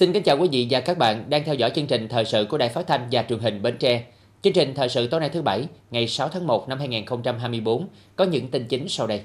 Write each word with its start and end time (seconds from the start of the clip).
Xin 0.00 0.12
kính 0.12 0.22
chào 0.22 0.36
quý 0.38 0.48
vị 0.52 0.66
và 0.70 0.80
các 0.80 0.98
bạn 0.98 1.24
đang 1.30 1.44
theo 1.44 1.54
dõi 1.54 1.70
chương 1.74 1.86
trình 1.86 2.08
thời 2.08 2.24
sự 2.24 2.46
của 2.50 2.58
Đài 2.58 2.68
Phát 2.68 2.86
thanh 2.86 3.08
và 3.12 3.24
Truyền 3.28 3.38
hình 3.38 3.62
Bến 3.62 3.76
Tre. 3.78 4.02
Chương 4.42 4.52
trình 4.52 4.74
thời 4.74 4.88
sự 4.88 5.06
tối 5.06 5.20
nay 5.20 5.28
thứ 5.28 5.42
Bảy, 5.42 5.64
ngày 5.90 6.08
6 6.08 6.28
tháng 6.28 6.46
1 6.46 6.68
năm 6.68 6.78
2024 6.78 7.88
có 8.16 8.24
những 8.24 8.48
tin 8.48 8.64
chính 8.64 8.88
sau 8.88 9.06
đây. 9.06 9.20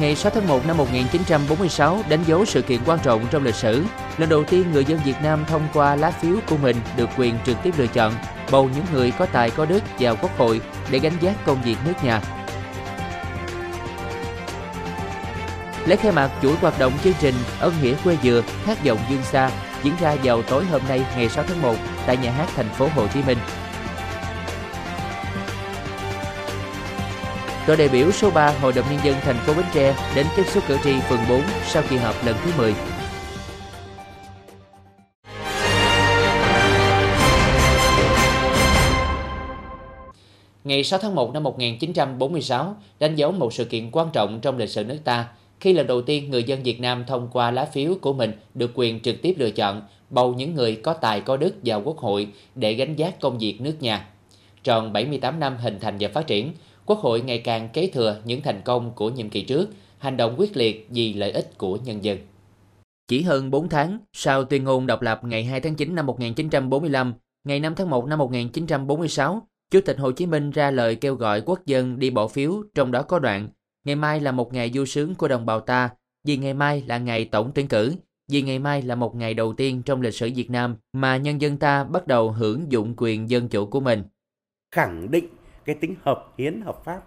Ngày 0.00 0.16
6 0.16 0.32
tháng 0.34 0.48
1 0.48 0.66
năm 0.66 0.76
1946 0.76 2.02
đánh 2.08 2.24
dấu 2.26 2.44
sự 2.44 2.62
kiện 2.62 2.80
quan 2.86 2.98
trọng 3.02 3.26
trong 3.30 3.44
lịch 3.44 3.54
sử. 3.54 3.84
Lần 4.18 4.28
đầu 4.28 4.44
tiên 4.44 4.64
người 4.72 4.84
dân 4.84 5.00
Việt 5.04 5.16
Nam 5.22 5.44
thông 5.48 5.68
qua 5.74 5.96
lá 5.96 6.10
phiếu 6.10 6.36
của 6.48 6.56
mình 6.62 6.76
được 6.96 7.08
quyền 7.18 7.34
trực 7.46 7.56
tiếp 7.62 7.74
lựa 7.78 7.86
chọn 7.86 8.12
bầu 8.52 8.68
những 8.74 8.84
người 8.92 9.12
có 9.18 9.26
tài 9.26 9.50
có 9.50 9.66
đức 9.66 9.82
vào 9.98 10.16
quốc 10.22 10.38
hội 10.38 10.60
để 10.90 10.98
gánh 10.98 11.16
vác 11.20 11.44
công 11.46 11.62
việc 11.62 11.76
nước 11.86 12.04
nhà. 12.04 12.43
Lễ 15.86 15.96
khai 15.96 16.12
mạc 16.12 16.30
chuỗi 16.42 16.54
hoạt 16.56 16.78
động 16.78 16.92
chương 17.04 17.12
trình 17.20 17.34
Ân 17.60 17.72
nghĩa 17.82 17.94
quê 18.04 18.16
dừa, 18.22 18.42
hát 18.64 18.82
giọng 18.82 18.98
dương 19.10 19.22
xa 19.22 19.50
diễn 19.82 19.94
ra 20.00 20.16
vào 20.24 20.42
tối 20.42 20.64
hôm 20.64 20.82
nay, 20.88 21.02
ngày 21.16 21.28
6 21.28 21.44
tháng 21.44 21.62
1 21.62 21.74
tại 22.06 22.16
nhà 22.16 22.30
hát 22.30 22.48
thành 22.54 22.68
phố 22.68 22.88
Hồ 22.94 23.06
Chí 23.14 23.20
Minh. 23.26 23.38
Đoàn 27.66 27.78
đại 27.78 27.88
biểu 27.88 28.12
số 28.12 28.30
3 28.30 28.52
Hội 28.60 28.72
đồng 28.72 28.84
Nhân 28.90 29.00
dân 29.04 29.16
thành 29.22 29.36
phố 29.36 29.54
Bến 29.54 29.64
Tre 29.74 29.96
đến 30.16 30.26
tiếp 30.36 30.42
xúc 30.46 30.64
cử 30.68 30.78
tri 30.84 31.00
phường 31.00 31.20
4 31.28 31.42
sau 31.66 31.82
kỳ 31.90 31.96
họp 31.96 32.26
lần 32.26 32.36
thứ 32.44 32.50
10. 32.58 32.74
Ngày 40.64 40.84
6 40.84 40.98
tháng 40.98 41.14
1 41.14 41.32
năm 41.32 41.42
1946 41.42 42.76
đánh 42.98 43.14
dấu 43.14 43.32
một 43.32 43.52
sự 43.52 43.64
kiện 43.64 43.90
quan 43.90 44.08
trọng 44.12 44.40
trong 44.40 44.58
lịch 44.58 44.70
sử 44.70 44.84
nước 44.84 44.98
ta 45.04 45.26
khi 45.64 45.72
lần 45.72 45.86
đầu 45.86 46.02
tiên 46.02 46.30
người 46.30 46.44
dân 46.44 46.62
Việt 46.62 46.80
Nam 46.80 47.04
thông 47.06 47.28
qua 47.32 47.50
lá 47.50 47.64
phiếu 47.64 47.94
của 48.00 48.12
mình 48.12 48.32
được 48.54 48.70
quyền 48.74 49.00
trực 49.00 49.22
tiếp 49.22 49.34
lựa 49.38 49.50
chọn 49.50 49.82
bầu 50.10 50.34
những 50.34 50.54
người 50.54 50.76
có 50.76 50.92
tài 50.92 51.20
có 51.20 51.36
đức 51.36 51.54
vào 51.64 51.82
quốc 51.84 51.98
hội 51.98 52.28
để 52.54 52.74
gánh 52.74 52.94
vác 52.98 53.20
công 53.20 53.38
việc 53.38 53.60
nước 53.60 53.82
nhà. 53.82 54.08
Tròn 54.64 54.92
78 54.92 55.40
năm 55.40 55.56
hình 55.56 55.78
thành 55.80 55.96
và 56.00 56.08
phát 56.08 56.26
triển, 56.26 56.52
Quốc 56.86 56.98
hội 56.98 57.20
ngày 57.20 57.38
càng 57.38 57.68
kế 57.72 57.86
thừa 57.86 58.16
những 58.24 58.40
thành 58.40 58.60
công 58.64 58.92
của 58.94 59.10
nhiệm 59.10 59.28
kỳ 59.28 59.42
trước, 59.42 59.70
hành 59.98 60.16
động 60.16 60.34
quyết 60.38 60.56
liệt 60.56 60.86
vì 60.90 61.12
lợi 61.14 61.32
ích 61.32 61.58
của 61.58 61.78
nhân 61.84 62.04
dân. 62.04 62.18
Chỉ 63.08 63.22
hơn 63.22 63.50
4 63.50 63.68
tháng 63.68 63.98
sau 64.12 64.44
tuyên 64.44 64.64
ngôn 64.64 64.86
độc 64.86 65.02
lập 65.02 65.20
ngày 65.24 65.44
2 65.44 65.60
tháng 65.60 65.74
9 65.74 65.94
năm 65.94 66.06
1945, 66.06 67.14
ngày 67.44 67.60
5 67.60 67.74
tháng 67.74 67.90
1 67.90 68.06
năm 68.06 68.18
1946, 68.18 69.42
Chủ 69.70 69.80
tịch 69.80 69.98
Hồ 69.98 70.12
Chí 70.12 70.26
Minh 70.26 70.50
ra 70.50 70.70
lời 70.70 70.96
kêu 70.96 71.14
gọi 71.14 71.40
quốc 71.40 71.66
dân 71.66 71.98
đi 71.98 72.10
bỏ 72.10 72.28
phiếu, 72.28 72.62
trong 72.74 72.92
đó 72.92 73.02
có 73.02 73.18
đoạn 73.18 73.48
Ngày 73.84 73.96
mai 73.96 74.20
là 74.20 74.32
một 74.32 74.52
ngày 74.52 74.70
vui 74.74 74.86
sướng 74.86 75.14
của 75.14 75.28
đồng 75.28 75.46
bào 75.46 75.60
ta, 75.60 75.90
vì 76.24 76.36
ngày 76.36 76.54
mai 76.54 76.84
là 76.86 76.98
ngày 76.98 77.24
tổng 77.24 77.52
tuyển 77.54 77.68
cử, 77.68 77.94
vì 78.28 78.42
ngày 78.42 78.58
mai 78.58 78.82
là 78.82 78.94
một 78.94 79.14
ngày 79.14 79.34
đầu 79.34 79.52
tiên 79.52 79.82
trong 79.82 80.00
lịch 80.00 80.14
sử 80.14 80.30
Việt 80.36 80.50
Nam 80.50 80.76
mà 80.92 81.16
nhân 81.16 81.40
dân 81.40 81.56
ta 81.56 81.84
bắt 81.84 82.06
đầu 82.06 82.30
hưởng 82.30 82.72
dụng 82.72 82.94
quyền 82.96 83.30
dân 83.30 83.48
chủ 83.48 83.66
của 83.66 83.80
mình. 83.80 84.02
Khẳng 84.74 85.10
định 85.10 85.28
cái 85.64 85.76
tính 85.80 85.94
hợp 86.02 86.32
hiến 86.38 86.60
hợp 86.60 86.84
pháp 86.84 87.02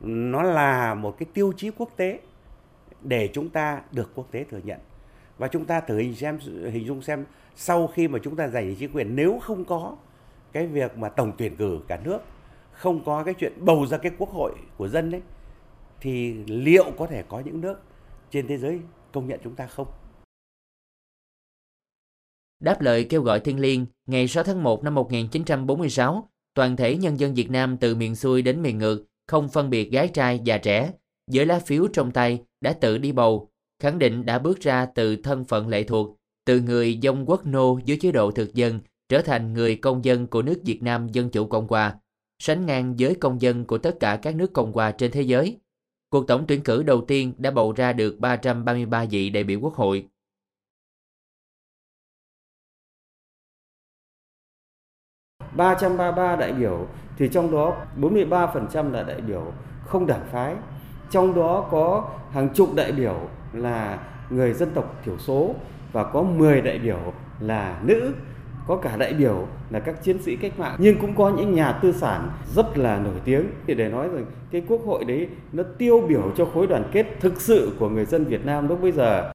nó 0.00 0.42
là 0.42 0.94
một 0.94 1.18
cái 1.18 1.26
tiêu 1.34 1.52
chí 1.56 1.70
quốc 1.70 1.90
tế 1.96 2.20
để 3.02 3.30
chúng 3.32 3.48
ta 3.48 3.80
được 3.92 4.10
quốc 4.14 4.28
tế 4.30 4.44
thừa 4.50 4.60
nhận 4.64 4.78
và 5.38 5.48
chúng 5.48 5.64
ta 5.64 5.80
thử 5.80 5.98
hình 5.98 6.14
xem 6.14 6.38
hình 6.72 6.86
dung 6.86 7.02
xem 7.02 7.24
sau 7.56 7.86
khi 7.86 8.08
mà 8.08 8.18
chúng 8.22 8.36
ta 8.36 8.48
giành 8.48 8.74
chính 8.76 8.92
quyền 8.92 9.16
nếu 9.16 9.38
không 9.42 9.64
có 9.64 9.96
cái 10.52 10.66
việc 10.66 10.98
mà 10.98 11.08
tổng 11.08 11.32
tuyển 11.38 11.56
cử 11.56 11.80
cả 11.88 12.00
nước 12.04 12.18
không 12.72 13.04
có 13.04 13.24
cái 13.24 13.34
chuyện 13.34 13.52
bầu 13.58 13.86
ra 13.86 13.98
cái 13.98 14.12
quốc 14.18 14.30
hội 14.30 14.52
của 14.76 14.88
dân 14.88 15.10
đấy 15.10 15.20
thì 16.04 16.34
liệu 16.46 16.84
có 16.98 17.06
thể 17.06 17.22
có 17.22 17.40
những 17.40 17.60
nước 17.60 17.76
trên 18.30 18.46
thế 18.46 18.58
giới 18.58 18.80
công 19.12 19.28
nhận 19.28 19.40
chúng 19.44 19.54
ta 19.54 19.66
không? 19.66 19.88
Đáp 22.60 22.80
lời 22.80 23.06
kêu 23.10 23.22
gọi 23.22 23.40
thiên 23.40 23.60
liêng, 23.60 23.86
ngày 24.06 24.28
6 24.28 24.44
tháng 24.44 24.62
1 24.62 24.84
năm 24.84 24.94
1946, 24.94 26.28
toàn 26.54 26.76
thể 26.76 26.96
nhân 26.96 27.20
dân 27.20 27.34
Việt 27.34 27.50
Nam 27.50 27.76
từ 27.76 27.94
miền 27.94 28.16
xuôi 28.16 28.42
đến 28.42 28.62
miền 28.62 28.78
ngược, 28.78 29.04
không 29.26 29.48
phân 29.48 29.70
biệt 29.70 29.90
gái 29.90 30.08
trai 30.08 30.40
già 30.44 30.58
trẻ, 30.58 30.92
với 31.32 31.46
lá 31.46 31.58
phiếu 31.58 31.86
trong 31.92 32.10
tay 32.10 32.42
đã 32.60 32.72
tự 32.72 32.98
đi 32.98 33.12
bầu, 33.12 33.50
khẳng 33.82 33.98
định 33.98 34.26
đã 34.26 34.38
bước 34.38 34.60
ra 34.60 34.86
từ 34.86 35.16
thân 35.16 35.44
phận 35.44 35.68
lệ 35.68 35.82
thuộc, 35.82 36.16
từ 36.44 36.60
người 36.60 36.98
dông 37.02 37.24
quốc 37.26 37.46
nô 37.46 37.78
dưới 37.84 37.98
chế 38.00 38.12
độ 38.12 38.30
thực 38.30 38.54
dân 38.54 38.80
trở 39.08 39.22
thành 39.22 39.52
người 39.52 39.76
công 39.76 40.04
dân 40.04 40.26
của 40.26 40.42
nước 40.42 40.60
Việt 40.64 40.82
Nam 40.82 41.08
Dân 41.08 41.30
Chủ 41.30 41.46
Cộng 41.46 41.66
Hòa, 41.66 41.94
sánh 42.38 42.66
ngang 42.66 42.94
với 42.98 43.14
công 43.14 43.42
dân 43.42 43.64
của 43.64 43.78
tất 43.78 43.96
cả 44.00 44.18
các 44.22 44.34
nước 44.34 44.52
Cộng 44.52 44.72
Hòa 44.72 44.90
trên 44.90 45.10
thế 45.10 45.22
giới. 45.22 45.58
Cuộc 46.14 46.26
tổng 46.26 46.44
tuyển 46.48 46.62
cử 46.62 46.82
đầu 46.82 47.04
tiên 47.08 47.32
đã 47.38 47.50
bầu 47.50 47.72
ra 47.76 47.92
được 47.92 48.16
333 48.20 49.04
vị 49.10 49.30
đại 49.30 49.44
biểu 49.44 49.60
quốc 49.60 49.74
hội. 49.74 50.08
ba 55.56 56.36
đại 56.36 56.52
biểu, 56.52 56.86
thì 57.16 57.28
trong 57.32 57.50
đó 57.50 57.86
43% 57.96 58.90
là 58.90 59.02
đại 59.02 59.20
biểu 59.20 59.52
không 59.86 60.06
đảng 60.06 60.28
phái. 60.32 60.56
Trong 61.10 61.34
đó 61.34 61.68
có 61.70 62.10
hàng 62.30 62.48
chục 62.54 62.74
đại 62.74 62.92
biểu 62.92 63.28
là 63.52 64.06
người 64.30 64.52
dân 64.52 64.70
tộc 64.74 65.00
thiểu 65.04 65.18
số 65.18 65.54
và 65.92 66.04
có 66.04 66.22
10 66.22 66.60
đại 66.60 66.78
biểu 66.78 67.12
là 67.40 67.80
nữ 67.84 68.14
có 68.66 68.76
cả 68.76 68.96
đại 68.96 69.14
biểu 69.14 69.48
là 69.70 69.80
các 69.80 70.04
chiến 70.04 70.22
sĩ 70.22 70.36
cách 70.36 70.58
mạng 70.58 70.76
nhưng 70.78 70.98
cũng 71.00 71.14
có 71.16 71.32
những 71.36 71.54
nhà 71.54 71.72
tư 71.82 71.92
sản 71.92 72.30
rất 72.54 72.78
là 72.78 72.98
nổi 72.98 73.20
tiếng 73.24 73.46
thì 73.66 73.74
để 73.74 73.88
nói 73.88 74.08
rằng 74.08 74.26
cái 74.50 74.62
quốc 74.68 74.80
hội 74.84 75.04
đấy 75.04 75.28
nó 75.52 75.62
tiêu 75.78 76.06
biểu 76.08 76.32
cho 76.36 76.44
khối 76.44 76.66
đoàn 76.66 76.90
kết 76.92 77.06
thực 77.20 77.40
sự 77.40 77.72
của 77.78 77.88
người 77.88 78.04
dân 78.04 78.24
Việt 78.24 78.44
Nam 78.44 78.68
lúc 78.68 78.82
bây 78.82 78.92
giờ. 78.92 79.32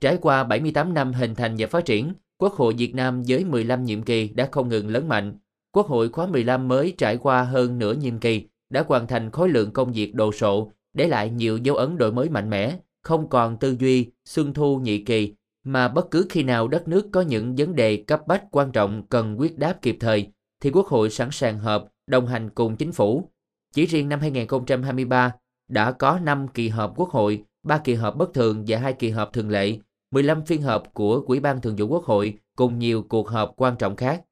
Trải 0.00 0.18
qua 0.20 0.44
78 0.44 0.94
năm 0.94 1.12
hình 1.12 1.34
thành 1.34 1.54
và 1.58 1.66
phát 1.66 1.84
triển, 1.84 2.12
Quốc 2.38 2.52
hội 2.52 2.74
Việt 2.78 2.94
Nam 2.94 3.22
với 3.28 3.44
15 3.44 3.84
nhiệm 3.84 4.02
kỳ 4.02 4.28
đã 4.28 4.48
không 4.52 4.68
ngừng 4.68 4.88
lớn 4.88 5.08
mạnh. 5.08 5.38
Quốc 5.72 5.86
hội 5.86 6.08
khóa 6.08 6.26
15 6.26 6.68
mới 6.68 6.94
trải 6.98 7.16
qua 7.16 7.42
hơn 7.42 7.78
nửa 7.78 7.92
nhiệm 7.92 8.18
kỳ 8.18 8.48
đã 8.70 8.84
hoàn 8.88 9.06
thành 9.06 9.30
khối 9.30 9.48
lượng 9.48 9.70
công 9.70 9.92
việc 9.92 10.14
đồ 10.14 10.32
sộ, 10.32 10.72
để 10.94 11.08
lại 11.08 11.30
nhiều 11.30 11.58
dấu 11.58 11.76
ấn 11.76 11.98
đổi 11.98 12.12
mới 12.12 12.28
mạnh 12.28 12.50
mẽ, 12.50 12.76
không 13.02 13.28
còn 13.28 13.56
tư 13.56 13.76
duy, 13.80 14.10
xuân 14.24 14.54
thu 14.54 14.78
nhị 14.78 15.04
kỳ 15.04 15.34
mà 15.68 15.88
bất 15.88 16.10
cứ 16.10 16.26
khi 16.30 16.42
nào 16.42 16.68
đất 16.68 16.88
nước 16.88 17.08
có 17.12 17.20
những 17.20 17.54
vấn 17.58 17.76
đề 17.76 18.04
cấp 18.06 18.26
bách 18.26 18.44
quan 18.50 18.72
trọng 18.72 19.06
cần 19.08 19.36
quyết 19.40 19.58
đáp 19.58 19.82
kịp 19.82 19.96
thời, 20.00 20.26
thì 20.60 20.70
Quốc 20.70 20.86
hội 20.86 21.10
sẵn 21.10 21.28
sàng 21.32 21.58
họp, 21.58 21.88
đồng 22.06 22.26
hành 22.26 22.50
cùng 22.50 22.76
chính 22.76 22.92
phủ. 22.92 23.30
Chỉ 23.74 23.86
riêng 23.86 24.08
năm 24.08 24.20
2023, 24.20 25.32
đã 25.68 25.92
có 25.92 26.18
5 26.22 26.46
kỳ 26.54 26.68
họp 26.68 26.92
Quốc 26.96 27.08
hội, 27.08 27.44
3 27.62 27.78
kỳ 27.78 27.94
họp 27.94 28.16
bất 28.16 28.34
thường 28.34 28.64
và 28.66 28.78
2 28.78 28.92
kỳ 28.92 29.10
họp 29.10 29.32
thường 29.32 29.50
lệ, 29.50 29.78
15 30.10 30.44
phiên 30.44 30.62
họp 30.62 30.94
của 30.94 31.22
Ủy 31.26 31.40
ban 31.40 31.60
Thường 31.60 31.76
vụ 31.78 31.86
Quốc 31.86 32.04
hội 32.04 32.34
cùng 32.56 32.78
nhiều 32.78 33.04
cuộc 33.08 33.28
họp 33.28 33.52
quan 33.56 33.76
trọng 33.78 33.96
khác. 33.96 34.22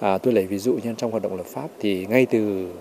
À, 0.00 0.18
tôi 0.18 0.32
lấy 0.32 0.46
ví 0.46 0.58
dụ 0.58 0.78
như 0.84 0.94
trong 0.96 1.10
hoạt 1.10 1.22
động 1.22 1.36
lập 1.36 1.46
pháp 1.46 1.68
thì 1.80 2.06
ngay 2.06 2.26
từ 2.26 2.72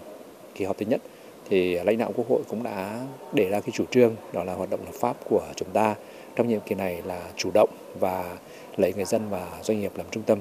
kỳ 0.55 0.65
họp 0.65 0.77
thứ 0.77 0.85
nhất 0.85 1.01
thì 1.49 1.75
lãnh 1.83 1.97
đạo 1.97 2.11
Quốc 2.15 2.29
hội 2.29 2.41
cũng 2.49 2.63
đã 2.63 3.07
để 3.33 3.49
ra 3.49 3.59
cái 3.59 3.69
chủ 3.73 3.85
trương 3.91 4.15
đó 4.33 4.43
là 4.43 4.53
hoạt 4.53 4.69
động 4.69 4.79
lập 4.85 4.93
pháp 4.99 5.17
của 5.29 5.43
chúng 5.55 5.69
ta 5.73 5.95
trong 6.35 6.47
nhiệm 6.47 6.59
kỳ 6.59 6.75
này 6.75 7.01
là 7.05 7.21
chủ 7.37 7.51
động 7.53 7.69
và 7.99 8.37
lấy 8.77 8.93
người 8.93 9.05
dân 9.05 9.29
và 9.29 9.47
doanh 9.61 9.79
nghiệp 9.79 9.91
làm 9.95 10.05
trung 10.11 10.23
tâm 10.23 10.39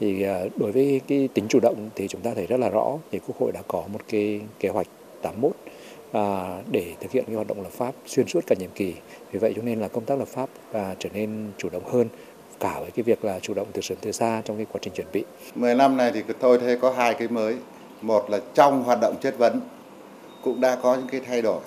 thì 0.00 0.22
à, 0.22 0.40
đối 0.56 0.72
với 0.72 1.00
cái 1.08 1.28
tính 1.34 1.46
chủ 1.48 1.58
động 1.62 1.90
thì 1.94 2.08
chúng 2.08 2.20
ta 2.20 2.30
thấy 2.34 2.46
rất 2.46 2.60
là 2.60 2.68
rõ 2.68 2.98
thì 3.10 3.20
quốc 3.26 3.36
hội 3.40 3.52
đã 3.52 3.62
có 3.68 3.84
một 3.92 4.00
cái 4.08 4.40
kế 4.60 4.68
hoạch 4.68 4.86
81 5.22 5.52
à, 6.12 6.58
để 6.70 6.94
thực 7.00 7.10
hiện 7.10 7.24
cái 7.26 7.34
hoạt 7.34 7.46
động 7.46 7.62
lập 7.62 7.72
pháp 7.72 7.94
xuyên 8.06 8.26
suốt 8.26 8.40
cả 8.46 8.54
nhiệm 8.58 8.70
kỳ 8.74 8.94
vì 9.32 9.38
vậy 9.38 9.52
cho 9.56 9.62
nên 9.62 9.80
là 9.80 9.88
công 9.88 10.04
tác 10.04 10.18
lập 10.18 10.28
pháp 10.28 10.48
và 10.72 10.96
trở 10.98 11.08
nên 11.14 11.52
chủ 11.58 11.68
động 11.68 11.84
hơn 11.84 12.08
cả 12.60 12.80
với 12.80 12.90
cái 12.90 13.02
việc 13.02 13.24
là 13.24 13.38
chủ 13.40 13.54
động 13.54 13.66
từ 13.72 13.80
sớm 13.80 13.98
từ 14.00 14.12
xa 14.12 14.42
trong 14.44 14.56
cái 14.56 14.66
quá 14.72 14.78
trình 14.82 14.92
chuẩn 14.94 15.06
bị. 15.12 15.24
10 15.54 15.74
năm 15.74 15.96
này 15.96 16.10
thì 16.14 16.22
tôi 16.40 16.58
thấy 16.58 16.76
có 16.76 16.90
hai 16.90 17.14
cái 17.14 17.28
mới. 17.28 17.56
Một 18.02 18.30
là 18.30 18.40
trong 18.54 18.82
hoạt 18.82 18.98
động 19.00 19.14
chất 19.20 19.38
vấn 19.38 19.60
cũng 20.42 20.60
đã 20.60 20.76
có 20.82 20.94
những 20.94 21.08
cái 21.08 21.20
thay 21.26 21.42
đổi. 21.42 21.60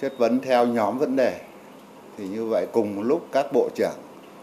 Chất 0.00 0.12
vấn 0.18 0.40
theo 0.40 0.66
nhóm 0.66 0.98
vấn 0.98 1.16
đề 1.16 1.40
thì 2.18 2.28
như 2.28 2.44
vậy 2.44 2.66
cùng 2.72 2.96
một 2.96 3.02
lúc 3.02 3.26
các 3.32 3.46
bộ 3.52 3.70
trưởng, 3.74 3.98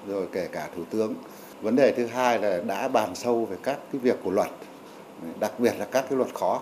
rồi 0.08 0.28
kể 0.32 0.48
cả 0.52 0.70
thủ 0.76 0.84
tướng. 0.90 1.16
Vấn 1.62 1.76
đề 1.76 1.92
thứ 1.92 2.06
hai 2.06 2.40
là 2.40 2.62
đã 2.68 2.88
bàn 2.88 3.16
sâu 3.16 3.46
về 3.46 3.58
các 3.64 3.80
cái 3.92 4.02
việc 4.02 4.16
của 4.24 4.32
luật, 4.32 4.50
đặc 5.40 5.60
biệt 5.60 5.74
là 5.80 5.86
các 5.86 6.06
cái 6.10 6.18
luật 6.18 6.34
khó. 6.34 6.62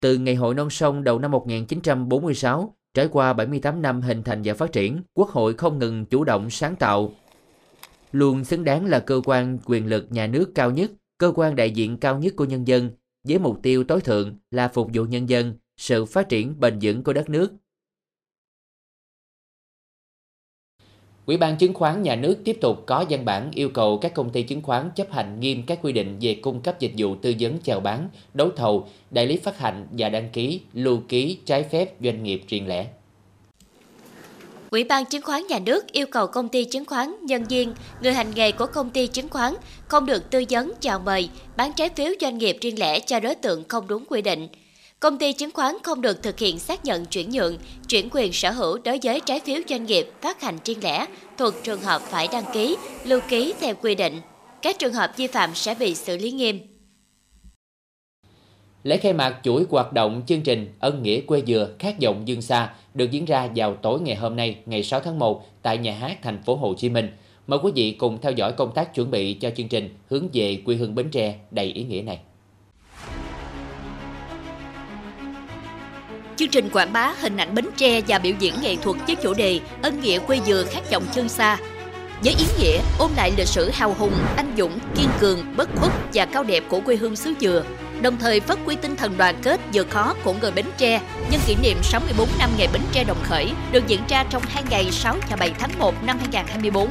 Từ 0.00 0.18
ngày 0.18 0.34
hội 0.34 0.54
non 0.54 0.70
sông 0.70 1.04
đầu 1.04 1.18
năm 1.18 1.30
1946 1.30 2.74
trải 2.94 3.08
qua 3.08 3.32
78 3.32 3.82
năm 3.82 4.00
hình 4.00 4.22
thành 4.22 4.42
và 4.44 4.54
phát 4.54 4.72
triển, 4.72 5.02
quốc 5.14 5.28
hội 5.28 5.54
không 5.54 5.78
ngừng 5.78 6.04
chủ 6.06 6.24
động 6.24 6.50
sáng 6.50 6.76
tạo. 6.76 7.12
Luôn 8.12 8.44
xứng 8.44 8.64
đáng 8.64 8.86
là 8.86 9.00
cơ 9.00 9.20
quan 9.24 9.58
quyền 9.64 9.86
lực 9.86 10.06
nhà 10.10 10.26
nước 10.26 10.52
cao 10.54 10.70
nhất, 10.70 10.90
cơ 11.18 11.32
quan 11.36 11.56
đại 11.56 11.70
diện 11.70 11.96
cao 11.96 12.18
nhất 12.18 12.34
của 12.36 12.44
nhân 12.44 12.66
dân, 12.66 12.90
với 13.28 13.38
mục 13.38 13.58
tiêu 13.62 13.84
tối 13.84 14.00
thượng 14.00 14.38
là 14.50 14.68
phục 14.68 14.90
vụ 14.94 15.04
nhân 15.04 15.28
dân, 15.28 15.54
sự 15.76 16.04
phát 16.04 16.28
triển 16.28 16.60
bền 16.60 16.78
vững 16.82 17.04
của 17.04 17.12
đất 17.12 17.30
nước. 17.30 17.52
Ủy 21.26 21.36
ban 21.36 21.56
chứng 21.56 21.74
khoán 21.74 22.02
nhà 22.02 22.16
nước 22.16 22.36
tiếp 22.44 22.58
tục 22.60 22.82
có 22.86 23.04
văn 23.10 23.24
bản 23.24 23.50
yêu 23.54 23.68
cầu 23.68 23.98
các 23.98 24.14
công 24.14 24.30
ty 24.30 24.42
chứng 24.42 24.62
khoán 24.62 24.90
chấp 24.96 25.12
hành 25.12 25.40
nghiêm 25.40 25.62
các 25.66 25.78
quy 25.82 25.92
định 25.92 26.18
về 26.20 26.34
cung 26.42 26.60
cấp 26.60 26.80
dịch 26.80 26.92
vụ 26.96 27.14
tư 27.14 27.34
vấn 27.40 27.58
chào 27.58 27.80
bán, 27.80 28.08
đấu 28.34 28.50
thầu, 28.56 28.88
đại 29.10 29.26
lý 29.26 29.36
phát 29.36 29.58
hành 29.58 29.86
và 29.92 30.08
đăng 30.08 30.28
ký, 30.32 30.60
lưu 30.74 30.98
ký 31.08 31.38
trái 31.44 31.62
phép 31.62 31.94
doanh 32.00 32.22
nghiệp 32.22 32.42
riêng 32.48 32.68
lẻ. 32.68 32.86
Ủy 34.70 34.84
ban 34.84 35.04
Chứng 35.04 35.22
khoán 35.22 35.46
Nhà 35.46 35.58
nước 35.58 35.92
yêu 35.92 36.06
cầu 36.06 36.26
công 36.26 36.48
ty 36.48 36.64
chứng 36.64 36.84
khoán, 36.84 37.14
nhân 37.22 37.44
viên, 37.44 37.74
người 38.02 38.12
hành 38.12 38.30
nghề 38.34 38.52
của 38.52 38.66
công 38.66 38.90
ty 38.90 39.06
chứng 39.06 39.28
khoán 39.28 39.54
không 39.88 40.06
được 40.06 40.30
tư 40.30 40.44
vấn, 40.50 40.72
chào 40.80 40.98
mời, 40.98 41.28
bán 41.56 41.72
trái 41.76 41.88
phiếu 41.88 42.08
doanh 42.20 42.38
nghiệp 42.38 42.56
riêng 42.60 42.78
lẻ 42.78 43.00
cho 43.00 43.20
đối 43.20 43.34
tượng 43.34 43.68
không 43.68 43.88
đúng 43.88 44.04
quy 44.08 44.22
định. 44.22 44.48
Công 45.00 45.18
ty 45.18 45.32
chứng 45.32 45.50
khoán 45.54 45.74
không 45.82 46.00
được 46.00 46.22
thực 46.22 46.38
hiện 46.38 46.58
xác 46.58 46.84
nhận 46.84 47.04
chuyển 47.04 47.30
nhượng, 47.30 47.58
chuyển 47.88 48.08
quyền 48.10 48.32
sở 48.32 48.50
hữu 48.50 48.78
đối 48.84 48.98
với 49.02 49.20
trái 49.20 49.40
phiếu 49.40 49.60
doanh 49.68 49.86
nghiệp 49.86 50.06
phát 50.20 50.42
hành 50.42 50.58
riêng 50.64 50.82
lẻ 50.82 51.06
thuộc 51.38 51.54
trường 51.62 51.80
hợp 51.80 52.02
phải 52.02 52.28
đăng 52.32 52.44
ký, 52.52 52.76
lưu 53.04 53.20
ký 53.28 53.54
theo 53.60 53.74
quy 53.82 53.94
định. 53.94 54.20
Các 54.62 54.78
trường 54.78 54.92
hợp 54.92 55.12
vi 55.16 55.26
phạm 55.26 55.54
sẽ 55.54 55.74
bị 55.74 55.94
xử 55.94 56.16
lý 56.16 56.30
nghiêm. 56.30 56.60
Lễ 58.82 58.96
khai 58.96 59.12
mạc 59.12 59.40
chuỗi 59.42 59.64
hoạt 59.70 59.92
động 59.92 60.22
chương 60.26 60.42
trình 60.42 60.72
Ân 60.80 61.02
Nghĩa 61.02 61.20
Quê 61.20 61.42
Dừa 61.46 61.68
Khát 61.78 61.94
vọng 62.02 62.28
Dương 62.28 62.42
Xa 62.42 62.74
được 62.94 63.10
diễn 63.10 63.24
ra 63.24 63.48
vào 63.56 63.76
tối 63.82 64.00
ngày 64.00 64.16
hôm 64.16 64.36
nay, 64.36 64.56
ngày 64.66 64.82
6 64.82 65.00
tháng 65.00 65.18
1 65.18 65.46
tại 65.62 65.78
nhà 65.78 65.92
hát 65.92 66.18
thành 66.22 66.42
phố 66.42 66.56
Hồ 66.56 66.74
Chí 66.76 66.88
Minh. 66.88 67.08
Mời 67.46 67.58
quý 67.62 67.72
vị 67.74 67.92
cùng 67.92 68.20
theo 68.20 68.32
dõi 68.32 68.52
công 68.52 68.74
tác 68.74 68.94
chuẩn 68.94 69.10
bị 69.10 69.34
cho 69.34 69.50
chương 69.56 69.68
trình 69.68 69.88
hướng 70.08 70.28
về 70.32 70.62
quê 70.64 70.76
hương 70.76 70.94
Bến 70.94 71.10
Tre 71.10 71.38
đầy 71.50 71.66
ý 71.66 71.84
nghĩa 71.84 72.02
này. 72.02 72.18
Chương 76.36 76.48
trình 76.48 76.70
quảng 76.70 76.92
bá 76.92 77.12
hình 77.20 77.36
ảnh 77.36 77.54
Bến 77.54 77.66
Tre 77.76 78.00
và 78.08 78.18
biểu 78.18 78.34
diễn 78.38 78.54
nghệ 78.62 78.76
thuật 78.76 78.96
với 79.06 79.16
chủ 79.16 79.34
đề 79.34 79.60
Ân 79.82 80.00
nghĩa 80.00 80.18
quê 80.18 80.40
dừa 80.46 80.64
khát 80.70 80.90
vọng 80.90 81.04
chân 81.14 81.28
xa. 81.28 81.58
Với 82.24 82.34
ý 82.38 82.44
nghĩa 82.58 82.78
ôn 82.98 83.10
lại 83.16 83.32
lịch 83.36 83.48
sử 83.48 83.70
hào 83.70 83.94
hùng, 83.98 84.12
anh 84.36 84.54
dũng, 84.58 84.78
kiên 84.96 85.08
cường, 85.20 85.56
bất 85.56 85.68
khuất 85.76 85.92
và 86.14 86.26
cao 86.26 86.44
đẹp 86.44 86.64
của 86.68 86.80
quê 86.80 86.96
hương 86.96 87.16
xứ 87.16 87.34
Dừa, 87.40 87.64
đồng 88.02 88.16
thời 88.18 88.40
phát 88.40 88.58
huy 88.64 88.76
tinh 88.76 88.96
thần 88.96 89.16
đoàn 89.16 89.34
kết 89.42 89.60
vượt 89.72 89.90
khó 89.90 90.14
của 90.24 90.34
người 90.40 90.50
Bến 90.50 90.66
Tre 90.76 91.00
nhân 91.30 91.40
kỷ 91.46 91.56
niệm 91.62 91.78
64 91.82 92.28
năm 92.38 92.50
ngày 92.58 92.68
Bến 92.72 92.82
Tre 92.92 93.04
đồng 93.04 93.22
khởi 93.22 93.50
được 93.72 93.86
diễn 93.86 94.00
ra 94.08 94.24
trong 94.30 94.42
hai 94.48 94.62
ngày 94.70 94.90
6 94.90 95.16
và 95.30 95.36
7 95.36 95.52
tháng 95.58 95.70
1 95.78 96.04
năm 96.04 96.18
2024. 96.18 96.90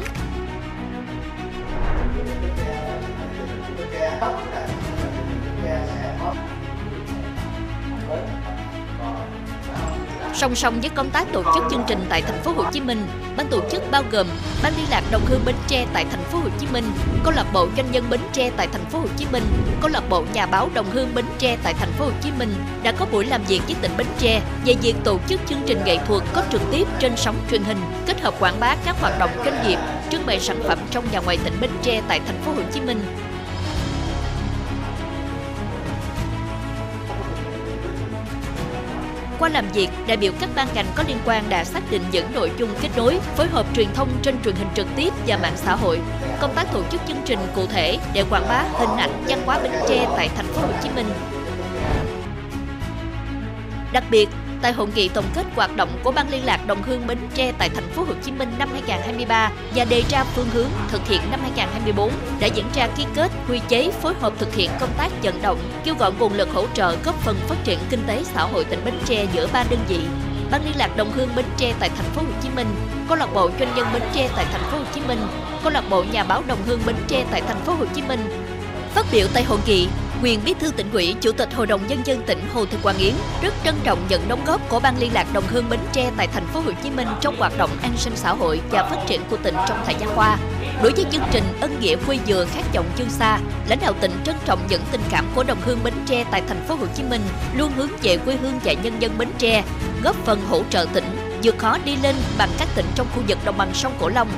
Song 10.35 10.55
song 10.55 10.81
với 10.81 10.89
công 10.89 11.09
tác 11.09 11.27
tổ 11.33 11.43
chức 11.43 11.63
chương 11.71 11.83
trình 11.87 12.05
tại 12.09 12.21
thành 12.21 12.41
phố 12.43 12.51
Hồ 12.51 12.63
Chí 12.71 12.81
Minh, 12.81 13.07
ban 13.37 13.47
tổ 13.47 13.59
chức 13.71 13.91
bao 13.91 14.03
gồm 14.11 14.27
ban 14.63 14.73
liên 14.77 14.85
lạc 14.89 15.03
đồng 15.11 15.21
hương 15.25 15.41
Bến 15.45 15.55
Tre 15.67 15.85
tại 15.93 16.05
thành 16.11 16.23
phố 16.23 16.37
Hồ 16.37 16.47
Chí 16.59 16.67
Minh, 16.73 16.83
câu 17.23 17.33
lạc 17.35 17.45
bộ 17.53 17.67
doanh 17.77 17.91
nhân 17.91 18.05
Bến 18.09 18.19
Tre 18.33 18.51
tại 18.57 18.67
thành 18.71 18.85
phố 18.85 18.99
Hồ 18.99 19.07
Chí 19.17 19.25
Minh, 19.31 19.43
câu 19.81 19.89
lạc 19.89 20.09
bộ 20.09 20.23
nhà 20.33 20.45
báo 20.45 20.69
đồng 20.73 20.85
hương 20.91 21.15
Bến 21.15 21.25
Tre 21.37 21.57
tại 21.63 21.73
thành 21.73 21.91
phố 21.91 22.05
Hồ 22.05 22.11
Chí 22.21 22.31
Minh 22.39 22.55
đã 22.83 22.91
có 22.91 23.05
buổi 23.11 23.25
làm 23.25 23.43
việc 23.43 23.61
với 23.65 23.75
tỉnh 23.81 23.91
Bến 23.97 24.07
Tre 24.19 24.41
về 24.65 24.75
việc 24.81 24.95
tổ 25.03 25.19
chức 25.27 25.41
chương 25.49 25.61
trình 25.65 25.79
nghệ 25.85 25.97
thuật 26.07 26.23
có 26.33 26.43
trực 26.51 26.61
tiếp 26.71 26.87
trên 26.99 27.11
sóng 27.17 27.35
truyền 27.51 27.63
hình, 27.63 27.77
kết 28.05 28.21
hợp 28.21 28.33
quảng 28.39 28.59
bá 28.59 28.75
các 28.85 28.95
hoạt 29.01 29.19
động 29.19 29.31
doanh 29.45 29.67
nghiệp, 29.67 29.77
trưng 30.09 30.25
bày 30.25 30.39
sản 30.39 30.57
phẩm 30.67 30.79
trong 30.91 31.05
và 31.11 31.19
ngoài 31.19 31.37
tỉnh 31.43 31.53
Bến 31.61 31.71
Tre 31.81 32.01
tại 32.07 32.21
thành 32.25 32.41
phố 32.45 32.51
Hồ 32.51 32.61
Chí 32.73 32.81
Minh. 32.81 33.01
Qua 39.43 39.49
làm 39.49 39.69
việc, 39.73 39.89
đại 40.07 40.17
biểu 40.17 40.31
các 40.39 40.49
ban 40.55 40.67
ngành 40.73 40.85
có 40.95 41.03
liên 41.07 41.17
quan 41.25 41.43
đã 41.49 41.63
xác 41.63 41.91
định 41.91 42.01
những 42.11 42.33
nội 42.33 42.51
dung 42.57 42.69
kết 42.81 42.89
nối, 42.97 43.19
phối 43.35 43.47
hợp 43.47 43.65
truyền 43.75 43.87
thông 43.93 44.09
trên 44.21 44.35
truyền 44.43 44.55
hình 44.55 44.67
trực 44.75 44.87
tiếp 44.95 45.13
và 45.27 45.37
mạng 45.37 45.53
xã 45.55 45.75
hội. 45.75 45.99
Công 46.41 46.55
tác 46.55 46.67
tổ 46.73 46.83
chức 46.91 47.01
chương 47.07 47.21
trình 47.25 47.39
cụ 47.55 47.65
thể 47.67 47.99
để 48.13 48.23
quảng 48.29 48.45
bá 48.49 48.65
hình 48.73 48.97
ảnh 48.97 49.23
văn 49.27 49.41
hóa 49.45 49.59
Bến 49.63 49.71
Tre 49.89 50.07
tại 50.17 50.29
thành 50.35 50.45
phố 50.45 50.61
Hồ 50.61 50.73
Chí 50.83 50.89
Minh. 50.95 51.05
Đặc 53.93 54.03
biệt, 54.09 54.29
tại 54.63 54.73
hội 54.73 54.87
nghị 54.95 55.07
tổng 55.07 55.25
kết 55.35 55.45
hoạt 55.55 55.75
động 55.75 55.89
của 56.03 56.11
Ban 56.11 56.29
liên 56.29 56.45
lạc 56.45 56.67
đồng 56.67 56.83
hương 56.83 57.07
Bến 57.07 57.17
Tre 57.33 57.51
tại 57.57 57.69
thành 57.69 57.89
phố 57.89 58.03
Hồ 58.03 58.13
Chí 58.23 58.31
Minh 58.31 58.49
năm 58.59 58.69
2023 58.71 59.51
và 59.75 59.85
đề 59.85 60.03
ra 60.09 60.23
phương 60.23 60.47
hướng 60.53 60.67
thực 60.87 61.07
hiện 61.07 61.21
năm 61.31 61.39
2024 61.41 62.11
đã 62.39 62.47
diễn 62.47 62.65
ra 62.75 62.87
ký 62.97 63.05
kết 63.15 63.31
quy 63.49 63.59
chế 63.67 63.91
phối 63.91 64.13
hợp 64.19 64.33
thực 64.39 64.53
hiện 64.53 64.71
công 64.79 64.89
tác 64.97 65.11
vận 65.23 65.41
động, 65.41 65.59
kêu 65.83 65.95
gọi 65.95 66.11
nguồn 66.19 66.33
lực 66.33 66.49
hỗ 66.53 66.65
trợ 66.73 66.95
góp 67.05 67.15
phần 67.21 67.35
phát 67.47 67.55
triển 67.63 67.79
kinh 67.89 68.03
tế 68.07 68.23
xã 68.23 68.41
hội 68.43 68.63
tỉnh 68.63 68.85
Bến 68.85 68.93
Tre 69.05 69.25
giữa 69.33 69.47
ba 69.53 69.63
đơn 69.69 69.79
vị. 69.87 69.99
Ban 70.51 70.65
liên 70.65 70.77
lạc 70.77 70.97
đồng 70.97 71.11
hương 71.11 71.29
Bến 71.35 71.45
Tre 71.57 71.73
tại 71.79 71.89
thành 71.89 72.09
phố 72.15 72.21
Hồ 72.21 72.33
Chí 72.43 72.49
Minh, 72.55 72.67
câu 73.07 73.17
lạc 73.17 73.33
bộ 73.33 73.49
doanh 73.59 73.75
nhân 73.75 73.87
Bến 73.93 74.03
Tre 74.13 74.29
tại 74.35 74.45
thành 74.51 74.63
phố 74.71 74.77
Hồ 74.77 74.85
Chí 74.93 75.01
Minh, 75.07 75.19
câu 75.63 75.71
lạc 75.71 75.83
bộ 75.89 76.03
nhà 76.11 76.23
báo 76.23 76.43
đồng 76.47 76.59
hương 76.65 76.79
Bến 76.85 76.95
Tre 77.07 77.25
tại 77.31 77.41
thành 77.47 77.61
phố 77.65 77.73
Hồ 77.73 77.85
Chí 77.95 78.01
Minh. 78.01 78.19
Phát 78.95 79.05
biểu 79.11 79.27
tại 79.33 79.43
hội 79.43 79.59
nghị, 79.65 79.87
Quyền 80.23 80.39
Bí 80.45 80.53
thư 80.59 80.71
tỉnh 80.71 80.91
ủy, 80.91 81.15
Chủ 81.21 81.31
tịch 81.31 81.53
Hội 81.53 81.67
đồng 81.67 81.87
nhân 81.87 82.01
dân 82.05 82.23
tỉnh 82.25 82.39
Hồ 82.53 82.65
Thị 82.65 82.77
Quang 82.83 82.97
Yến 82.97 83.13
rất 83.41 83.53
trân 83.63 83.75
trọng 83.83 84.05
nhận 84.09 84.27
đóng 84.27 84.45
góp 84.45 84.69
của 84.69 84.79
ban 84.79 84.97
liên 84.99 85.13
lạc 85.13 85.27
đồng 85.33 85.43
hương 85.47 85.69
Bến 85.69 85.79
Tre 85.91 86.11
tại 86.17 86.27
thành 86.27 86.47
phố 86.47 86.59
Hồ 86.59 86.71
Chí 86.83 86.89
Minh 86.89 87.07
trong 87.21 87.35
hoạt 87.35 87.57
động 87.57 87.69
an 87.81 87.91
sinh 87.97 88.15
xã 88.15 88.33
hội 88.33 88.61
và 88.71 88.83
phát 88.83 88.97
triển 89.07 89.21
của 89.29 89.37
tỉnh 89.37 89.55
trong 89.67 89.83
thời 89.85 89.95
gian 89.99 90.09
qua. 90.15 90.37
Đối 90.83 90.91
với 90.91 91.05
chương 91.11 91.23
trình 91.31 91.43
Ân 91.61 91.79
nghĩa 91.79 91.95
quê 91.95 92.19
dừa 92.27 92.45
khát 92.45 92.73
vọng 92.73 92.85
chương 92.97 93.09
xa, 93.09 93.39
lãnh 93.67 93.79
đạo 93.81 93.93
tỉnh 94.01 94.11
trân 94.25 94.35
trọng 94.45 94.59
những 94.69 94.81
tình 94.91 95.01
cảm 95.09 95.25
của 95.35 95.43
đồng 95.43 95.61
hương 95.61 95.79
Bến 95.83 95.93
Tre 96.05 96.25
tại 96.31 96.41
thành 96.47 96.65
phố 96.67 96.75
Hồ 96.75 96.85
Chí 96.95 97.03
Minh, 97.03 97.21
luôn 97.55 97.71
hướng 97.75 97.89
về 98.01 98.17
quê 98.17 98.35
hương 98.41 98.59
và 98.63 98.73
nhân 98.73 98.93
dân 98.99 99.17
Bến 99.17 99.29
Tre, 99.37 99.63
góp 100.03 100.15
phần 100.25 100.41
hỗ 100.49 100.63
trợ 100.69 100.85
tỉnh 100.93 101.39
vượt 101.43 101.57
khó 101.57 101.77
đi 101.85 101.95
lên 102.03 102.15
bằng 102.37 102.49
các 102.57 102.67
tỉnh 102.75 102.85
trong 102.95 103.07
khu 103.15 103.23
vực 103.27 103.37
đồng 103.45 103.57
bằng 103.57 103.73
sông 103.73 103.93
Cửu 103.99 104.09
Long, 104.09 104.29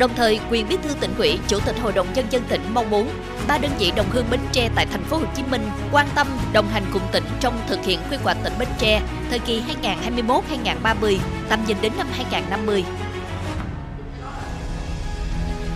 Đồng 0.00 0.14
thời, 0.14 0.40
quyền 0.50 0.68
bí 0.68 0.76
thư 0.82 0.94
tỉnh 1.00 1.14
ủy, 1.18 1.38
chủ 1.48 1.58
tịch 1.66 1.80
hội 1.80 1.92
đồng 1.92 2.06
nhân 2.14 2.26
dân 2.30 2.42
tỉnh 2.48 2.60
mong 2.74 2.90
muốn 2.90 3.08
ba 3.48 3.58
đơn 3.58 3.70
vị 3.78 3.92
đồng 3.96 4.10
hương 4.10 4.24
Bến 4.30 4.40
Tre 4.52 4.68
tại 4.74 4.86
thành 4.86 5.04
phố 5.04 5.16
Hồ 5.16 5.24
Chí 5.36 5.42
Minh 5.50 5.68
quan 5.92 6.06
tâm 6.14 6.26
đồng 6.52 6.68
hành 6.68 6.82
cùng 6.92 7.02
tỉnh 7.12 7.24
trong 7.40 7.60
thực 7.68 7.84
hiện 7.84 7.98
quy 8.10 8.16
hoạch 8.16 8.36
tỉnh 8.44 8.52
Bến 8.58 8.68
Tre 8.78 9.02
thời 9.30 9.38
kỳ 9.38 9.62
2021-2030, 9.82 11.16
tầm 11.48 11.64
nhìn 11.66 11.76
đến 11.80 11.92
năm 11.98 12.06
2050. 12.12 12.84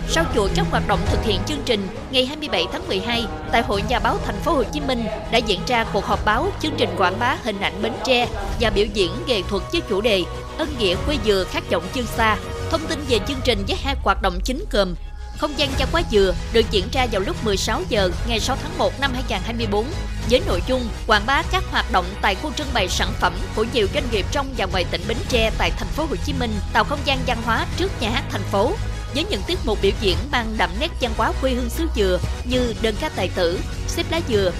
Sau 0.09 0.25
chuỗi 0.35 0.49
các 0.55 0.65
hoạt 0.71 0.87
động 0.87 0.99
thực 1.05 1.23
hiện 1.23 1.39
chương 1.45 1.61
trình, 1.65 1.87
ngày 2.11 2.25
27 2.25 2.65
tháng 2.71 2.87
12, 2.87 3.25
tại 3.51 3.61
Hội 3.61 3.83
Nhà 3.89 3.99
báo 3.99 4.17
Thành 4.25 4.39
phố 4.43 4.51
Hồ 4.51 4.63
Chí 4.63 4.81
Minh 4.81 5.05
đã 5.31 5.37
diễn 5.37 5.59
ra 5.67 5.85
cuộc 5.93 6.05
họp 6.05 6.25
báo 6.25 6.51
chương 6.59 6.73
trình 6.77 6.89
quảng 6.97 7.19
bá 7.19 7.37
hình 7.43 7.59
ảnh 7.59 7.81
Bến 7.81 7.93
Tre 8.05 8.27
và 8.59 8.69
biểu 8.69 8.85
diễn 8.93 9.11
nghệ 9.27 9.41
thuật 9.49 9.63
với 9.71 9.81
chủ 9.89 10.01
đề 10.01 10.23
Ân 10.57 10.69
nghĩa 10.79 10.95
quê 11.05 11.17
dừa 11.25 11.45
khát 11.51 11.69
vọng 11.71 11.83
chương 11.93 12.07
xa 12.07 12.37
Thông 12.69 12.87
tin 12.87 13.05
về 13.09 13.19
chương 13.27 13.39
trình 13.43 13.65
với 13.67 13.77
hai 13.83 13.95
hoạt 14.03 14.21
động 14.21 14.39
chính 14.43 14.65
gồm 14.71 14.95
không 15.37 15.59
gian 15.59 15.69
văn 15.79 15.87
hóa 15.91 16.01
dừa 16.11 16.35
được 16.53 16.65
diễn 16.71 16.87
ra 16.91 17.07
vào 17.11 17.21
lúc 17.21 17.45
16 17.45 17.81
giờ 17.89 18.09
ngày 18.27 18.39
6 18.39 18.57
tháng 18.63 18.77
1 18.77 18.99
năm 18.99 19.11
2024 19.13 19.85
với 20.29 20.41
nội 20.47 20.61
dung 20.67 20.89
quảng 21.07 21.25
bá 21.25 21.43
các 21.51 21.63
hoạt 21.71 21.91
động 21.91 22.05
tại 22.21 22.35
khu 22.35 22.51
trưng 22.57 22.67
bày 22.73 22.89
sản 22.89 23.09
phẩm 23.19 23.33
của 23.55 23.65
nhiều 23.73 23.87
doanh 23.93 24.03
nghiệp 24.11 24.25
trong 24.31 24.53
và 24.57 24.65
ngoài 24.65 24.85
tỉnh 24.91 25.01
Bến 25.07 25.17
Tre 25.29 25.51
tại 25.57 25.71
thành 25.77 25.87
phố 25.87 26.05
Hồ 26.05 26.15
Chí 26.25 26.33
Minh, 26.33 26.55
tạo 26.73 26.83
không 26.83 26.99
gian 27.05 27.19
văn 27.27 27.41
hóa 27.45 27.65
trước 27.77 27.91
nhà 28.01 28.09
hát 28.09 28.23
thành 28.31 28.43
phố. 28.51 28.71
Với 29.13 29.25
những 29.29 29.41
tiết 29.47 29.59
mục 29.65 29.77
biểu 29.81 29.91
diễn 30.01 30.17
mang 30.31 30.55
đậm 30.57 30.69
nét 30.79 30.91
văn 31.01 31.11
hóa 31.17 31.33
quê 31.41 31.51
hương 31.51 31.69
xứ 31.69 31.87
dừa 31.95 32.19
như 32.45 32.73
đơn 32.81 32.95
ca 33.01 33.09
tài 33.09 33.29
tử, 33.35 33.59
xếp 33.87 34.05
lá 34.11 34.21
dừa, 34.29 34.51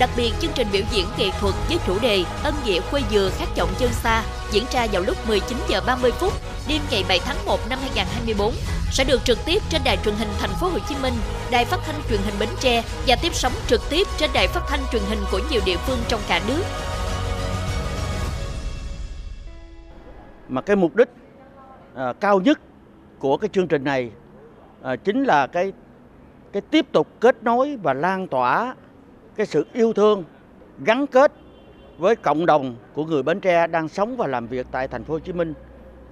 Đặc 0.00 0.10
biệt, 0.16 0.32
chương 0.40 0.52
trình 0.54 0.68
biểu 0.72 0.82
diễn 0.90 1.06
nghệ 1.18 1.30
thuật 1.40 1.54
với 1.68 1.78
chủ 1.86 1.98
đề 1.98 2.24
Ân 2.42 2.54
nghĩa 2.64 2.80
quê 2.90 3.02
dừa 3.10 3.30
khát 3.38 3.56
vọng 3.56 3.74
chân 3.78 3.92
xa 3.92 4.22
diễn 4.52 4.64
ra 4.72 4.86
vào 4.92 5.02
lúc 5.02 5.28
19 5.28 5.58
giờ 5.68 5.80
30 5.86 6.12
phút 6.12 6.32
đêm 6.70 6.80
ngày 6.90 7.04
7 7.08 7.18
tháng 7.24 7.36
1 7.46 7.58
năm 7.70 7.78
2024 7.82 8.52
sẽ 8.90 9.04
được 9.04 9.20
trực 9.24 9.38
tiếp 9.46 9.58
trên 9.70 9.80
đài 9.84 9.96
truyền 10.04 10.14
hình 10.14 10.28
thành 10.38 10.50
phố 10.60 10.68
Hồ 10.68 10.78
Chí 10.88 10.94
Minh, 11.02 11.12
đài 11.50 11.64
phát 11.64 11.78
thanh 11.86 12.00
truyền 12.08 12.20
hình 12.24 12.34
Bến 12.40 12.48
Tre 12.60 12.82
và 13.06 13.16
tiếp 13.22 13.34
sóng 13.34 13.52
trực 13.66 13.80
tiếp 13.90 14.06
trên 14.18 14.30
đài 14.34 14.46
phát 14.48 14.60
thanh 14.68 14.80
truyền 14.92 15.02
hình 15.08 15.18
của 15.32 15.40
nhiều 15.50 15.60
địa 15.66 15.76
phương 15.76 15.98
trong 16.08 16.20
cả 16.28 16.40
nước. 16.48 16.62
Mà 20.48 20.60
cái 20.60 20.76
mục 20.76 20.96
đích 20.96 21.08
à, 21.94 22.12
cao 22.20 22.40
nhất 22.40 22.60
của 23.18 23.36
cái 23.36 23.48
chương 23.52 23.68
trình 23.68 23.84
này 23.84 24.10
à, 24.82 24.96
chính 24.96 25.24
là 25.24 25.46
cái 25.46 25.72
cái 26.52 26.62
tiếp 26.70 26.86
tục 26.92 27.08
kết 27.20 27.42
nối 27.42 27.78
và 27.82 27.94
lan 27.94 28.28
tỏa 28.28 28.74
cái 29.36 29.46
sự 29.46 29.66
yêu 29.72 29.92
thương 29.92 30.24
gắn 30.84 31.06
kết 31.06 31.32
với 31.98 32.16
cộng 32.16 32.46
đồng 32.46 32.76
của 32.94 33.04
người 33.04 33.22
Bến 33.22 33.40
Tre 33.40 33.66
đang 33.66 33.88
sống 33.88 34.16
và 34.16 34.26
làm 34.26 34.46
việc 34.46 34.66
tại 34.70 34.88
thành 34.88 35.04
phố 35.04 35.14
Hồ 35.14 35.20
Chí 35.20 35.32
Minh 35.32 35.54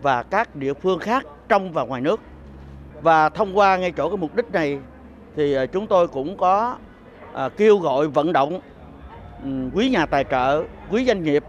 và 0.02 0.22
các 0.22 0.56
địa 0.56 0.74
phương 0.74 0.98
khác 0.98 1.26
trong 1.48 1.72
và 1.72 1.82
ngoài 1.82 2.00
nước. 2.00 2.20
Và 3.02 3.28
thông 3.28 3.58
qua 3.58 3.76
ngay 3.76 3.92
chỗ 3.92 4.08
cái 4.08 4.16
mục 4.16 4.36
đích 4.36 4.52
này 4.52 4.78
thì 5.36 5.52
ờ, 5.52 5.66
chúng 5.66 5.86
tôi 5.86 6.08
cũng 6.08 6.36
có 6.36 6.76
ờ, 7.32 7.48
kêu 7.48 7.78
gọi 7.78 8.06
vận 8.06 8.32
động 8.32 8.60
ừ, 9.42 9.48
quý 9.74 9.88
nhà 9.88 10.06
tài 10.06 10.24
trợ, 10.30 10.64
quý 10.90 11.04
doanh 11.04 11.22
nghiệp 11.22 11.44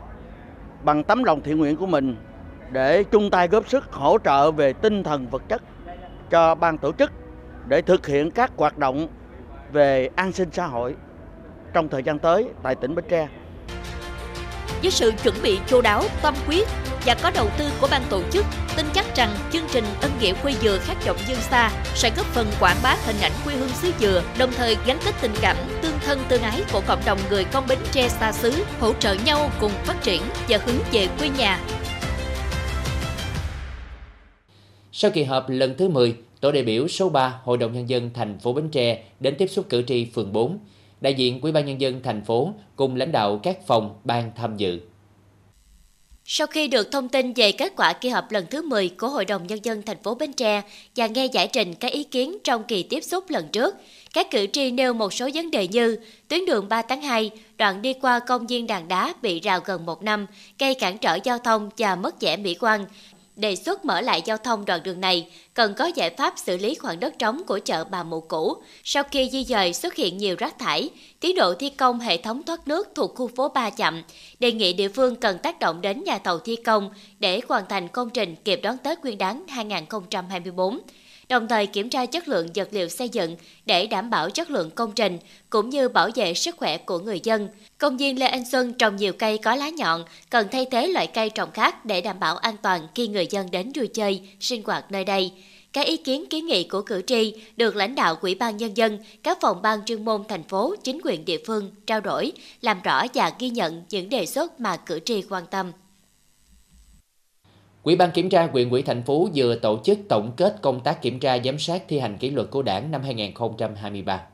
bằng 0.83 1.03
tấm 1.03 1.23
lòng 1.23 1.41
thiện 1.41 1.57
nguyện 1.57 1.75
của 1.75 1.85
mình 1.85 2.15
để 2.71 3.03
chung 3.03 3.29
tay 3.29 3.47
góp 3.47 3.69
sức 3.69 3.91
hỗ 3.91 4.17
trợ 4.23 4.51
về 4.51 4.73
tinh 4.73 5.03
thần 5.03 5.27
vật 5.27 5.43
chất 5.49 5.61
cho 6.29 6.55
ban 6.55 6.77
tổ 6.77 6.91
chức 6.91 7.11
để 7.67 7.81
thực 7.81 8.07
hiện 8.07 8.31
các 8.31 8.51
hoạt 8.57 8.77
động 8.77 9.07
về 9.71 10.09
an 10.15 10.31
sinh 10.31 10.49
xã 10.51 10.65
hội 10.65 10.95
trong 11.73 11.89
thời 11.89 12.03
gian 12.03 12.19
tới 12.19 12.49
tại 12.63 12.75
tỉnh 12.75 12.95
Bến 12.95 13.05
Tre. 13.09 13.27
Với 14.81 14.91
sự 14.91 15.11
chuẩn 15.23 15.35
bị 15.43 15.59
chu 15.67 15.81
đáo, 15.81 16.03
tâm 16.21 16.33
quyết, 16.47 16.67
và 17.05 17.15
có 17.23 17.31
đầu 17.31 17.47
tư 17.57 17.69
của 17.81 17.87
ban 17.91 18.01
tổ 18.09 18.21
chức, 18.31 18.45
tin 18.77 18.85
chắc 18.93 19.15
rằng 19.15 19.29
chương 19.53 19.65
trình 19.71 19.83
Ân 20.01 20.11
nghĩa 20.19 20.33
quê 20.33 20.53
dừa 20.61 20.77
khát 20.81 21.05
vọng 21.07 21.17
dương 21.27 21.41
xa 21.41 21.71
sẽ 21.95 22.11
góp 22.17 22.25
phần 22.25 22.47
quảng 22.59 22.77
bá 22.83 22.95
hình 23.05 23.15
ảnh 23.21 23.31
quê 23.45 23.55
hương 23.55 23.69
xứ 23.69 23.91
dừa, 23.99 24.23
đồng 24.39 24.51
thời 24.51 24.77
gắn 24.85 24.97
kết 25.05 25.15
tình 25.21 25.33
cảm, 25.41 25.57
tương 25.81 25.99
thân 26.05 26.19
tương 26.29 26.41
ái 26.41 26.61
của 26.73 26.81
cộng 26.87 27.01
đồng 27.05 27.19
người 27.29 27.43
con 27.43 27.67
bến 27.67 27.79
tre 27.91 28.09
xa 28.09 28.31
xứ, 28.31 28.53
hỗ 28.79 28.93
trợ 28.93 29.15
nhau 29.25 29.49
cùng 29.59 29.71
phát 29.71 30.03
triển 30.03 30.21
và 30.49 30.57
hướng 30.65 30.79
về 30.91 31.07
quê 31.19 31.29
nhà. 31.37 31.59
Sau 34.91 35.11
kỳ 35.11 35.23
họp 35.23 35.49
lần 35.49 35.77
thứ 35.77 35.89
10, 35.89 36.15
tổ 36.41 36.51
đại 36.51 36.63
biểu 36.63 36.87
số 36.87 37.09
3 37.09 37.39
Hội 37.43 37.57
đồng 37.57 37.73
nhân 37.73 37.89
dân 37.89 38.09
thành 38.13 38.39
phố 38.39 38.53
Bến 38.53 38.69
Tre 38.69 39.03
đến 39.19 39.35
tiếp 39.37 39.47
xúc 39.47 39.65
cử 39.69 39.81
tri 39.81 40.05
phường 40.05 40.33
4. 40.33 40.59
Đại 41.01 41.13
diện 41.13 41.41
Ủy 41.41 41.51
ban 41.51 41.65
nhân 41.65 41.81
dân 41.81 42.01
thành 42.03 42.25
phố 42.25 42.53
cùng 42.75 42.95
lãnh 42.95 43.11
đạo 43.11 43.39
các 43.43 43.67
phòng 43.67 43.99
ban 44.03 44.31
tham 44.35 44.57
dự. 44.57 44.79
Sau 46.31 46.47
khi 46.47 46.67
được 46.67 46.91
thông 46.91 47.09
tin 47.09 47.33
về 47.33 47.51
kết 47.51 47.73
quả 47.75 47.93
kỳ 47.93 48.09
họp 48.09 48.31
lần 48.31 48.45
thứ 48.49 48.61
10 48.61 48.89
của 48.89 49.09
Hội 49.09 49.25
đồng 49.25 49.47
Nhân 49.47 49.59
dân 49.63 49.81
thành 49.81 50.03
phố 50.03 50.15
Bến 50.15 50.33
Tre 50.33 50.61
và 50.95 51.07
nghe 51.07 51.25
giải 51.25 51.47
trình 51.47 51.75
các 51.75 51.91
ý 51.91 52.03
kiến 52.03 52.37
trong 52.43 52.63
kỳ 52.63 52.83
tiếp 52.83 53.01
xúc 53.03 53.29
lần 53.29 53.47
trước, 53.47 53.75
các 54.13 54.31
cử 54.31 54.47
tri 54.53 54.71
nêu 54.71 54.93
một 54.93 55.13
số 55.13 55.29
vấn 55.33 55.51
đề 55.51 55.67
như 55.67 55.99
tuyến 56.27 56.45
đường 56.45 56.69
3 56.69 56.81
tháng 56.81 57.01
2, 57.01 57.31
đoạn 57.57 57.81
đi 57.81 57.93
qua 57.93 58.19
công 58.19 58.47
viên 58.47 58.67
đàn 58.67 58.87
đá 58.87 59.13
bị 59.21 59.39
rào 59.39 59.59
gần 59.65 59.85
một 59.85 60.03
năm, 60.03 60.25
gây 60.59 60.73
cản 60.73 60.97
trở 60.97 61.17
giao 61.23 61.37
thông 61.37 61.69
và 61.77 61.95
mất 61.95 62.21
vẻ 62.21 62.37
mỹ 62.37 62.55
quan, 62.59 62.85
đề 63.39 63.55
xuất 63.55 63.85
mở 63.85 64.01
lại 64.01 64.21
giao 64.25 64.37
thông 64.37 64.65
đoạn 64.65 64.83
đường 64.83 65.01
này 65.01 65.27
cần 65.53 65.73
có 65.73 65.85
giải 65.95 66.09
pháp 66.09 66.33
xử 66.37 66.57
lý 66.57 66.75
khoảng 66.75 66.99
đất 66.99 67.19
trống 67.19 67.41
của 67.47 67.59
chợ 67.65 67.83
Bà 67.83 68.03
Mụ 68.03 68.21
cũ. 68.21 68.53
Sau 68.83 69.03
khi 69.03 69.29
di 69.29 69.43
dời 69.43 69.73
xuất 69.73 69.95
hiện 69.95 70.17
nhiều 70.17 70.35
rác 70.39 70.59
thải, 70.59 70.89
tiến 71.19 71.35
độ 71.35 71.53
thi 71.53 71.69
công 71.69 71.99
hệ 71.99 72.17
thống 72.17 72.43
thoát 72.43 72.67
nước 72.67 72.87
thuộc 72.95 73.15
khu 73.15 73.27
phố 73.35 73.49
3 73.49 73.69
chậm, 73.69 74.03
đề 74.39 74.51
nghị 74.51 74.73
địa 74.73 74.89
phương 74.89 75.15
cần 75.15 75.37
tác 75.37 75.59
động 75.59 75.81
đến 75.81 76.03
nhà 76.03 76.17
thầu 76.17 76.39
thi 76.39 76.55
công 76.55 76.89
để 77.19 77.41
hoàn 77.47 77.63
thành 77.69 77.87
công 77.87 78.09
trình 78.09 78.35
kịp 78.35 78.59
đón 78.63 78.77
Tết 78.77 79.01
Nguyên 79.01 79.17
đán 79.17 79.47
2024 79.47 80.79
đồng 81.29 81.47
thời 81.47 81.67
kiểm 81.67 81.89
tra 81.89 82.05
chất 82.05 82.27
lượng 82.27 82.47
vật 82.55 82.67
liệu 82.71 82.89
xây 82.89 83.09
dựng 83.09 83.35
để 83.65 83.87
đảm 83.87 84.09
bảo 84.09 84.29
chất 84.29 84.49
lượng 84.49 84.69
công 84.69 84.91
trình 84.91 85.17
cũng 85.49 85.69
như 85.69 85.89
bảo 85.89 86.09
vệ 86.15 86.33
sức 86.33 86.57
khỏe 86.57 86.77
của 86.77 86.99
người 86.99 87.19
dân. 87.23 87.49
Công 87.77 87.97
viên 87.97 88.19
Lê 88.19 88.27
Anh 88.27 88.49
Xuân 88.51 88.73
trồng 88.73 88.95
nhiều 88.95 89.13
cây 89.13 89.37
có 89.37 89.55
lá 89.55 89.69
nhọn, 89.69 90.03
cần 90.29 90.47
thay 90.51 90.65
thế 90.71 90.87
loại 90.87 91.07
cây 91.07 91.29
trồng 91.29 91.51
khác 91.51 91.85
để 91.85 92.01
đảm 92.01 92.19
bảo 92.19 92.37
an 92.37 92.55
toàn 92.61 92.87
khi 92.95 93.07
người 93.07 93.27
dân 93.29 93.51
đến 93.51 93.71
vui 93.75 93.87
chơi, 93.87 94.21
sinh 94.39 94.63
hoạt 94.63 94.91
nơi 94.91 95.05
đây. 95.05 95.31
Các 95.73 95.85
ý 95.85 95.97
kiến 95.97 96.25
kiến 96.29 96.45
nghị 96.45 96.63
của 96.63 96.81
cử 96.81 97.01
tri 97.07 97.33
được 97.57 97.75
lãnh 97.75 97.95
đạo 97.95 98.15
Ủy 98.21 98.35
ban 98.35 98.57
Nhân 98.57 98.77
dân, 98.77 98.97
các 99.23 99.37
phòng 99.41 99.61
ban 99.61 99.85
chuyên 99.85 100.05
môn 100.05 100.23
thành 100.27 100.43
phố, 100.43 100.75
chính 100.83 100.99
quyền 101.03 101.25
địa 101.25 101.37
phương 101.47 101.71
trao 101.87 102.01
đổi, 102.01 102.31
làm 102.61 102.81
rõ 102.81 103.05
và 103.13 103.31
ghi 103.39 103.49
nhận 103.49 103.83
những 103.89 104.09
đề 104.09 104.25
xuất 104.25 104.59
mà 104.59 104.77
cử 104.77 104.99
tri 105.05 105.23
quan 105.29 105.43
tâm. 105.51 105.71
Ủy 107.83 107.95
ban 107.95 108.11
kiểm 108.11 108.29
tra 108.29 108.47
huyện 108.47 108.69
ủy 108.69 108.81
thành 108.81 109.03
phố 109.03 109.29
vừa 109.35 109.55
tổ 109.55 109.79
chức 109.83 109.99
tổng 110.09 110.31
kết 110.37 110.55
công 110.61 110.79
tác 110.83 111.01
kiểm 111.01 111.19
tra 111.19 111.37
giám 111.45 111.59
sát 111.59 111.83
thi 111.87 111.99
hành 111.99 112.17
kỷ 112.17 112.29
luật 112.29 112.51
của 112.51 112.61
Đảng 112.61 112.91
năm 112.91 113.01
2023. 113.03 114.27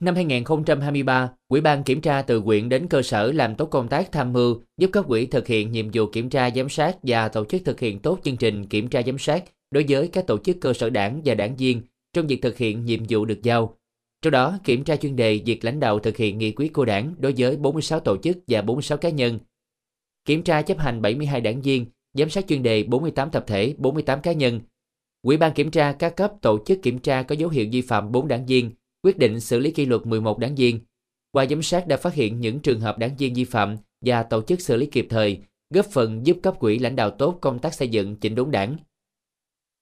Năm 0.00 0.14
2023, 0.14 1.30
Ủy 1.48 1.60
ban 1.60 1.82
kiểm 1.82 2.00
tra 2.00 2.22
từ 2.22 2.38
huyện 2.38 2.68
đến 2.68 2.88
cơ 2.88 3.02
sở 3.02 3.32
làm 3.32 3.54
tốt 3.54 3.66
công 3.66 3.88
tác 3.88 4.12
tham 4.12 4.32
mưu, 4.32 4.60
giúp 4.80 4.90
các 4.92 5.04
quỹ 5.08 5.26
thực 5.26 5.46
hiện 5.46 5.72
nhiệm 5.72 5.90
vụ 5.92 6.06
kiểm 6.06 6.30
tra 6.30 6.50
giám 6.50 6.68
sát 6.68 6.96
và 7.02 7.28
tổ 7.28 7.44
chức 7.44 7.62
thực 7.64 7.80
hiện 7.80 7.98
tốt 7.98 8.18
chương 8.24 8.36
trình 8.36 8.66
kiểm 8.66 8.88
tra 8.88 9.02
giám 9.06 9.18
sát 9.18 9.44
đối 9.70 9.84
với 9.88 10.08
các 10.08 10.26
tổ 10.26 10.38
chức 10.38 10.56
cơ 10.60 10.72
sở 10.72 10.90
đảng 10.90 11.20
và 11.24 11.34
đảng 11.34 11.56
viên 11.56 11.82
trong 12.12 12.26
việc 12.26 12.42
thực 12.42 12.58
hiện 12.58 12.84
nhiệm 12.84 13.00
vụ 13.08 13.24
được 13.24 13.42
giao. 13.42 13.74
Trong 14.22 14.30
đó, 14.30 14.58
kiểm 14.64 14.84
tra 14.84 14.96
chuyên 14.96 15.16
đề 15.16 15.40
việc 15.46 15.64
lãnh 15.64 15.80
đạo 15.80 15.98
thực 15.98 16.16
hiện 16.16 16.38
nghị 16.38 16.52
quyết 16.52 16.72
của 16.72 16.84
đảng 16.84 17.14
đối 17.18 17.34
với 17.36 17.56
46 17.56 18.00
tổ 18.00 18.16
chức 18.16 18.38
và 18.46 18.62
46 18.62 18.98
cá 18.98 19.08
nhân 19.08 19.38
kiểm 20.28 20.42
tra 20.42 20.62
chấp 20.62 20.78
hành 20.78 21.02
72 21.02 21.40
đảng 21.40 21.62
viên, 21.62 21.86
giám 22.14 22.30
sát 22.30 22.44
chuyên 22.48 22.62
đề 22.62 22.82
48 22.82 23.30
tập 23.30 23.44
thể, 23.46 23.74
48 23.78 24.20
cá 24.20 24.32
nhân. 24.32 24.60
Ủy 25.22 25.36
ban 25.36 25.52
kiểm 25.52 25.70
tra 25.70 25.92
các 25.92 26.16
cấp 26.16 26.32
tổ 26.42 26.58
chức 26.66 26.82
kiểm 26.82 26.98
tra 26.98 27.22
có 27.22 27.34
dấu 27.34 27.48
hiệu 27.48 27.66
vi 27.72 27.82
phạm 27.82 28.12
4 28.12 28.28
đảng 28.28 28.46
viên, 28.46 28.70
quyết 29.02 29.18
định 29.18 29.40
xử 29.40 29.58
lý 29.58 29.70
kỷ 29.70 29.86
luật 29.86 30.06
11 30.06 30.38
đảng 30.38 30.54
viên. 30.54 30.80
Qua 31.32 31.46
giám 31.46 31.62
sát 31.62 31.86
đã 31.86 31.96
phát 31.96 32.14
hiện 32.14 32.40
những 32.40 32.60
trường 32.60 32.80
hợp 32.80 32.98
đảng 32.98 33.16
viên 33.16 33.34
vi 33.34 33.44
phạm 33.44 33.76
và 34.04 34.22
tổ 34.22 34.42
chức 34.42 34.60
xử 34.60 34.76
lý 34.76 34.86
kịp 34.86 35.06
thời, 35.10 35.38
góp 35.74 35.86
phần 35.86 36.26
giúp 36.26 36.36
cấp 36.42 36.54
quỹ 36.58 36.78
lãnh 36.78 36.96
đạo 36.96 37.10
tốt 37.10 37.38
công 37.40 37.58
tác 37.58 37.74
xây 37.74 37.88
dựng 37.88 38.16
chỉnh 38.16 38.34
đốn 38.34 38.50
đảng. 38.50 38.76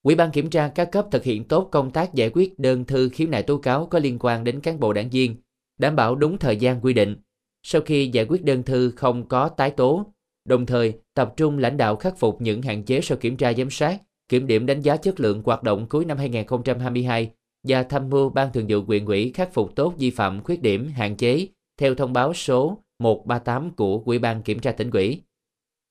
Ủy 0.03 0.15
ban 0.15 0.31
kiểm 0.31 0.51
tra 0.51 0.69
các 0.69 0.93
cấp 0.93 1.07
thực 1.11 1.25
hiện 1.25 1.45
tốt 1.45 1.69
công 1.73 1.91
tác 1.91 2.15
giải 2.15 2.31
quyết 2.35 2.59
đơn 2.59 2.85
thư 2.85 3.09
khiếu 3.09 3.29
nại 3.29 3.43
tố 3.43 3.59
cáo 3.59 3.87
có 3.87 3.99
liên 3.99 4.19
quan 4.21 4.45
đến 4.45 4.61
cán 4.61 4.81
bộ 4.81 4.93
đảng 4.93 5.11
viên, 5.11 5.37
đảm 5.79 5.97
bảo 5.97 6.15
đúng 6.15 6.39
thời 6.39 6.57
gian 6.57 6.81
quy 6.81 6.93
định. 6.93 7.17
Sau 7.63 7.83
khi 7.83 8.09
giải 8.09 8.25
quyết 8.29 8.45
đơn 8.45 8.63
thư 8.63 8.91
không 8.91 9.29
có 9.29 9.49
tái 9.49 9.71
tố, 9.71 10.13
đồng 10.47 10.67
thời 10.67 10.95
tập 11.15 11.33
trung 11.37 11.59
lãnh 11.59 11.77
đạo 11.77 11.97
khắc 11.97 12.19
phục 12.19 12.41
những 12.41 12.63
hạn 12.63 12.83
chế 12.83 13.01
sau 13.01 13.19
kiểm 13.19 13.37
tra 13.37 13.53
giám 13.53 13.71
sát, 13.71 13.99
kiểm 14.29 14.47
điểm 14.47 14.67
đánh 14.67 14.81
giá 14.81 14.97
chất 14.97 15.21
lượng 15.21 15.43
hoạt 15.45 15.63
động 15.63 15.87
cuối 15.87 16.05
năm 16.05 16.19
2022 16.19 17.31
và 17.67 17.83
tham 17.83 18.11
mưu 18.11 18.29
ban 18.29 18.53
thường 18.53 18.67
vụ 18.69 18.81
huyện 18.87 19.05
ủy 19.05 19.33
khắc 19.35 19.55
phục 19.55 19.77
tốt 19.77 19.95
vi 19.99 20.11
phạm 20.11 20.43
khuyết 20.43 20.63
điểm 20.63 20.89
hạn 20.89 21.17
chế 21.17 21.47
theo 21.79 21.95
thông 21.95 22.13
báo 22.13 22.35
số 22.35 22.79
138 22.99 23.71
của 23.71 24.03
Ủy 24.05 24.19
ban 24.19 24.43
kiểm 24.43 24.59
tra 24.59 24.73
tỉnh 24.73 24.91
ủy. 24.91 25.23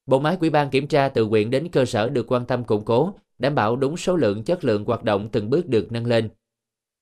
Bộ 0.05 0.19
máy 0.19 0.37
Ủy 0.41 0.49
ban 0.49 0.69
kiểm 0.69 0.87
tra 0.87 1.09
từ 1.09 1.23
huyện 1.23 1.49
đến 1.49 1.69
cơ 1.71 1.85
sở 1.85 2.09
được 2.09 2.31
quan 2.31 2.45
tâm 2.45 2.63
củng 2.63 2.85
cố, 2.85 3.13
đảm 3.39 3.55
bảo 3.55 3.75
đúng 3.75 3.97
số 3.97 4.15
lượng 4.15 4.43
chất 4.43 4.63
lượng 4.63 4.85
hoạt 4.85 5.03
động 5.03 5.29
từng 5.31 5.49
bước 5.49 5.67
được 5.67 5.91
nâng 5.91 6.05
lên. 6.05 6.29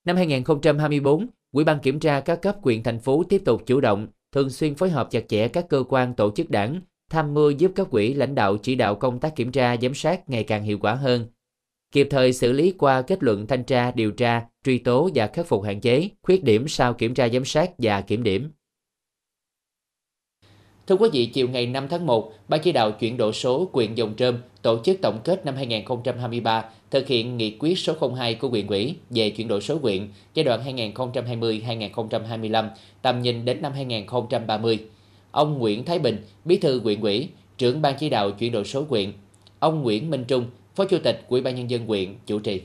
Năm 0.05 0.15
2024, 0.15 1.27
Ủy 1.51 1.63
ban 1.63 1.79
kiểm 1.79 2.00
tra 2.00 2.19
các 2.19 2.41
cấp 2.41 2.55
huyện 2.62 2.83
thành 2.83 3.00
phố 3.00 3.24
tiếp 3.29 3.41
tục 3.45 3.63
chủ 3.65 3.81
động, 3.81 4.07
thường 4.31 4.50
xuyên 4.50 4.75
phối 4.75 4.89
hợp 4.89 5.12
chặt 5.12 5.24
chẽ 5.27 5.48
các 5.48 5.65
cơ 5.69 5.83
quan 5.89 6.13
tổ 6.13 6.31
chức 6.31 6.50
đảng, 6.50 6.81
tham 7.13 7.34
mưu 7.34 7.51
giúp 7.51 7.72
các 7.75 7.88
quỹ 7.91 8.13
lãnh 8.13 8.36
đạo 8.36 8.58
chỉ 8.58 8.75
đạo 8.75 8.96
công 8.96 9.20
tác 9.20 9.36
kiểm 9.36 9.51
tra 9.51 9.75
giám 9.82 9.93
sát 9.93 10.29
ngày 10.29 10.43
càng 10.43 10.63
hiệu 10.63 10.77
quả 10.82 10.93
hơn, 10.93 11.25
kịp 11.91 12.08
thời 12.10 12.34
xử 12.34 12.51
lý 12.51 12.72
qua 12.72 13.01
kết 13.01 13.24
luận 13.24 13.48
thanh 13.48 13.63
tra, 13.63 13.91
điều 13.91 14.12
tra, 14.12 14.46
truy 14.63 14.77
tố 14.77 15.10
và 15.15 15.27
khắc 15.27 15.48
phục 15.48 15.63
hạn 15.63 15.82
chế, 15.82 16.10
khuyết 16.22 16.43
điểm 16.43 16.67
sau 16.67 16.93
kiểm 16.93 17.13
tra 17.13 17.29
giám 17.29 17.46
sát 17.46 17.72
và 17.77 18.01
kiểm 18.01 18.24
điểm. 18.24 18.51
Thưa 20.88 20.96
quý 20.96 21.10
vị, 21.13 21.25
chiều 21.25 21.50
ngày 21.50 21.65
5 21.65 21.88
tháng 21.88 22.05
1, 22.05 22.34
Ban 22.48 22.62
chỉ 22.63 22.72
đạo 22.72 22.91
chuyển 22.91 23.17
đổi 23.17 23.34
số 23.34 23.65
quyện 23.65 23.96
Dòng 23.96 24.13
Trơm 24.17 24.38
tổ 24.62 24.79
chức 24.84 25.01
tổng 25.01 25.20
kết 25.24 25.46
năm 25.46 25.55
2023 25.55 26.65
thực 26.91 27.08
hiện 27.08 27.38
nghị 27.38 27.58
quyết 27.60 27.79
số 27.79 27.93
02 28.15 28.36
của 28.36 28.50
huyện 28.50 28.67
ủy 28.67 28.96
về 29.10 29.29
chuyển 29.29 29.48
đổi 29.48 29.62
số 29.62 29.77
quyện 29.77 30.08
giai 30.34 30.43
đoạn 30.43 30.77
2020-2025 30.93 32.70
tầm 33.01 33.22
nhìn 33.22 33.46
đến 33.46 33.62
năm 33.62 33.72
2030 33.74 34.79
ông 35.33 35.59
Nguyễn 35.59 35.85
Thái 35.85 35.99
Bình, 35.99 36.17
Bí 36.45 36.57
thư 36.57 36.79
huyện 36.79 37.01
ủy, 37.01 37.29
trưởng 37.57 37.81
ban 37.81 37.95
chỉ 37.99 38.09
đạo 38.09 38.31
chuyển 38.31 38.51
đổi 38.51 38.65
số 38.65 38.85
huyện, 38.89 39.13
ông 39.59 39.81
Nguyễn 39.81 40.09
Minh 40.09 40.25
Trung, 40.27 40.45
Phó 40.75 40.85
Chủ 40.85 40.97
tịch 41.03 41.25
Ủy 41.27 41.41
ban 41.41 41.55
nhân 41.55 41.69
dân 41.69 41.87
huyện 41.87 42.15
chủ 42.25 42.39
trì. 42.39 42.61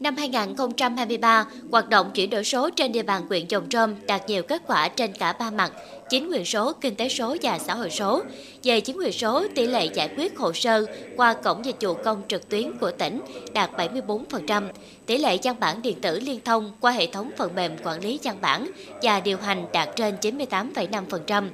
Năm 0.00 0.16
2023, 0.16 1.46
hoạt 1.70 1.88
động 1.88 2.10
chuyển 2.14 2.30
đổi 2.30 2.44
số 2.44 2.70
trên 2.70 2.92
địa 2.92 3.02
bàn 3.02 3.22
huyện 3.28 3.46
trồng 3.46 3.68
Trôm 3.68 3.94
đạt 4.06 4.28
nhiều 4.28 4.42
kết 4.42 4.62
quả 4.66 4.88
trên 4.88 5.12
cả 5.12 5.32
ba 5.32 5.50
mặt, 5.50 5.72
chính 6.10 6.30
quyền 6.30 6.44
số, 6.44 6.72
kinh 6.72 6.94
tế 6.94 7.08
số 7.08 7.36
và 7.42 7.58
xã 7.58 7.74
hội 7.74 7.90
số. 7.90 8.22
Về 8.62 8.80
chính 8.80 8.96
quyền 8.96 9.12
số, 9.12 9.46
tỷ 9.54 9.66
lệ 9.66 9.86
giải 9.86 10.10
quyết 10.16 10.38
hồ 10.38 10.52
sơ 10.52 10.86
qua 11.16 11.34
cổng 11.34 11.64
dịch 11.64 11.76
vụ 11.80 11.94
công 11.94 12.22
trực 12.28 12.48
tuyến 12.48 12.78
của 12.78 12.90
tỉnh 12.90 13.20
đạt 13.52 13.70
74%, 13.76 14.68
tỷ 15.06 15.18
lệ 15.18 15.38
văn 15.42 15.56
bản 15.60 15.82
điện 15.82 16.00
tử 16.00 16.20
liên 16.20 16.40
thông 16.44 16.72
qua 16.80 16.92
hệ 16.92 17.06
thống 17.06 17.30
phần 17.36 17.54
mềm 17.54 17.76
quản 17.84 18.00
lý 18.00 18.18
văn 18.22 18.36
bản 18.40 18.70
và 19.02 19.20
điều 19.20 19.36
hành 19.36 19.66
đạt 19.72 19.88
trên 19.96 20.14
98,5%. 20.20 21.48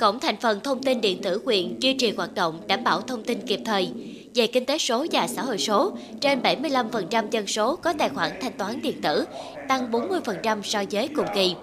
Cổng 0.00 0.20
thành 0.20 0.36
phần 0.40 0.60
thông 0.60 0.82
tin 0.82 1.00
điện 1.00 1.22
tử 1.22 1.42
huyện 1.44 1.78
duy 1.80 1.92
trì 1.92 2.10
hoạt 2.10 2.34
động 2.34 2.60
đảm 2.66 2.84
bảo 2.84 3.00
thông 3.00 3.24
tin 3.24 3.46
kịp 3.46 3.60
thời, 3.64 3.90
về 4.34 4.46
kinh 4.46 4.64
tế 4.64 4.78
số 4.78 5.06
và 5.12 5.26
xã 5.26 5.42
hội 5.42 5.58
số, 5.58 5.92
trên 6.20 6.40
75% 6.42 7.30
dân 7.30 7.46
số 7.46 7.76
có 7.76 7.92
tài 7.98 8.08
khoản 8.08 8.30
thanh 8.40 8.52
toán 8.52 8.82
điện 8.82 9.00
tử, 9.02 9.24
tăng 9.68 9.92
40% 9.92 10.62
so 10.62 10.82
với 10.90 11.08
cùng 11.08 11.26
kỳ. 11.34 11.54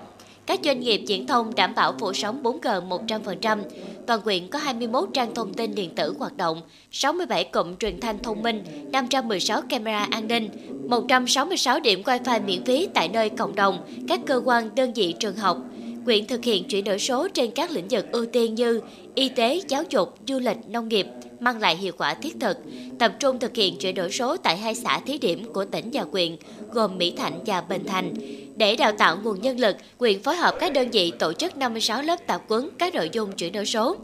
Các 0.47 0.59
doanh 0.63 0.79
nghiệp 0.79 1.01
viễn 1.07 1.27
thông 1.27 1.55
đảm 1.55 1.75
bảo 1.75 1.93
phủ 1.99 2.13
sóng 2.13 2.43
4G 2.43 2.87
100%. 2.87 3.59
Toàn 4.07 4.21
huyện 4.23 4.47
có 4.47 4.59
21 4.59 5.09
trang 5.13 5.33
thông 5.33 5.53
tin 5.53 5.75
điện 5.75 5.95
tử 5.95 6.15
hoạt 6.19 6.37
động, 6.37 6.61
67 6.91 7.43
cụm 7.43 7.75
truyền 7.75 7.99
thanh 7.99 8.19
thông 8.19 8.43
minh, 8.43 8.63
516 8.91 9.61
camera 9.69 10.07
an 10.11 10.27
ninh, 10.27 10.49
166 10.89 11.79
điểm 11.79 12.01
wifi 12.03 12.45
miễn 12.45 12.65
phí 12.65 12.87
tại 12.93 13.07
nơi 13.07 13.29
cộng 13.29 13.55
đồng, 13.55 13.77
các 14.07 14.19
cơ 14.25 14.41
quan, 14.45 14.75
đơn 14.75 14.93
vị 14.93 15.15
trường 15.19 15.35
học. 15.35 15.57
Quyện 16.07 16.27
thực 16.27 16.43
hiện 16.43 16.63
chuyển 16.63 16.83
đổi 16.83 16.99
số 16.99 17.27
trên 17.27 17.51
các 17.51 17.71
lĩnh 17.71 17.87
vực 17.87 18.11
ưu 18.11 18.25
tiên 18.25 18.55
như 18.55 18.81
y 19.15 19.29
tế, 19.29 19.61
giáo 19.67 19.83
dục, 19.89 20.15
du 20.27 20.39
lịch, 20.39 20.57
nông 20.67 20.89
nghiệp, 20.89 21.07
mang 21.39 21.59
lại 21.59 21.75
hiệu 21.75 21.93
quả 21.97 22.13
thiết 22.13 22.35
thực, 22.39 22.57
tập 22.99 23.13
trung 23.19 23.39
thực 23.39 23.55
hiện 23.55 23.77
chuyển 23.77 23.95
đổi 23.95 24.11
số 24.11 24.37
tại 24.37 24.57
hai 24.57 24.75
xã 24.75 24.99
thí 24.99 25.17
điểm 25.17 25.53
của 25.53 25.65
tỉnh 25.65 25.89
và 25.93 26.05
huyện, 26.11 26.37
gồm 26.71 26.97
Mỹ 26.97 27.13
Thạnh 27.17 27.39
và 27.45 27.61
Bình 27.61 27.83
Thành. 27.87 28.13
Để 28.55 28.75
đào 28.75 28.91
tạo 28.91 29.17
nguồn 29.23 29.41
nhân 29.41 29.59
lực, 29.59 29.77
huyện 29.99 30.23
phối 30.23 30.35
hợp 30.35 30.55
các 30.59 30.73
đơn 30.73 30.89
vị 30.91 31.11
tổ 31.19 31.33
chức 31.33 31.57
56 31.57 32.01
lớp 32.01 32.27
tập 32.27 32.41
huấn 32.47 32.69
các 32.77 32.95
nội 32.95 33.09
dung 33.13 33.31
chuyển 33.31 33.53
đổi 33.53 33.65
số. 33.65 33.95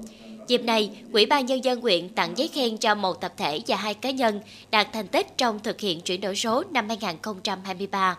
Dịp 0.47 0.63
này, 0.63 0.89
Ủy 1.13 1.25
ban 1.25 1.45
Nhân 1.45 1.63
dân 1.63 1.81
huyện 1.81 2.09
tặng 2.09 2.37
giấy 2.37 2.47
khen 2.47 2.77
cho 2.77 2.95
một 2.95 3.21
tập 3.21 3.33
thể 3.37 3.59
và 3.67 3.75
hai 3.75 3.93
cá 3.93 4.11
nhân 4.11 4.41
đạt 4.71 4.87
thành 4.93 5.07
tích 5.07 5.37
trong 5.37 5.59
thực 5.59 5.79
hiện 5.79 6.01
chuyển 6.01 6.21
đổi 6.21 6.35
số 6.35 6.63
năm 6.71 6.89
2023. 6.89 8.17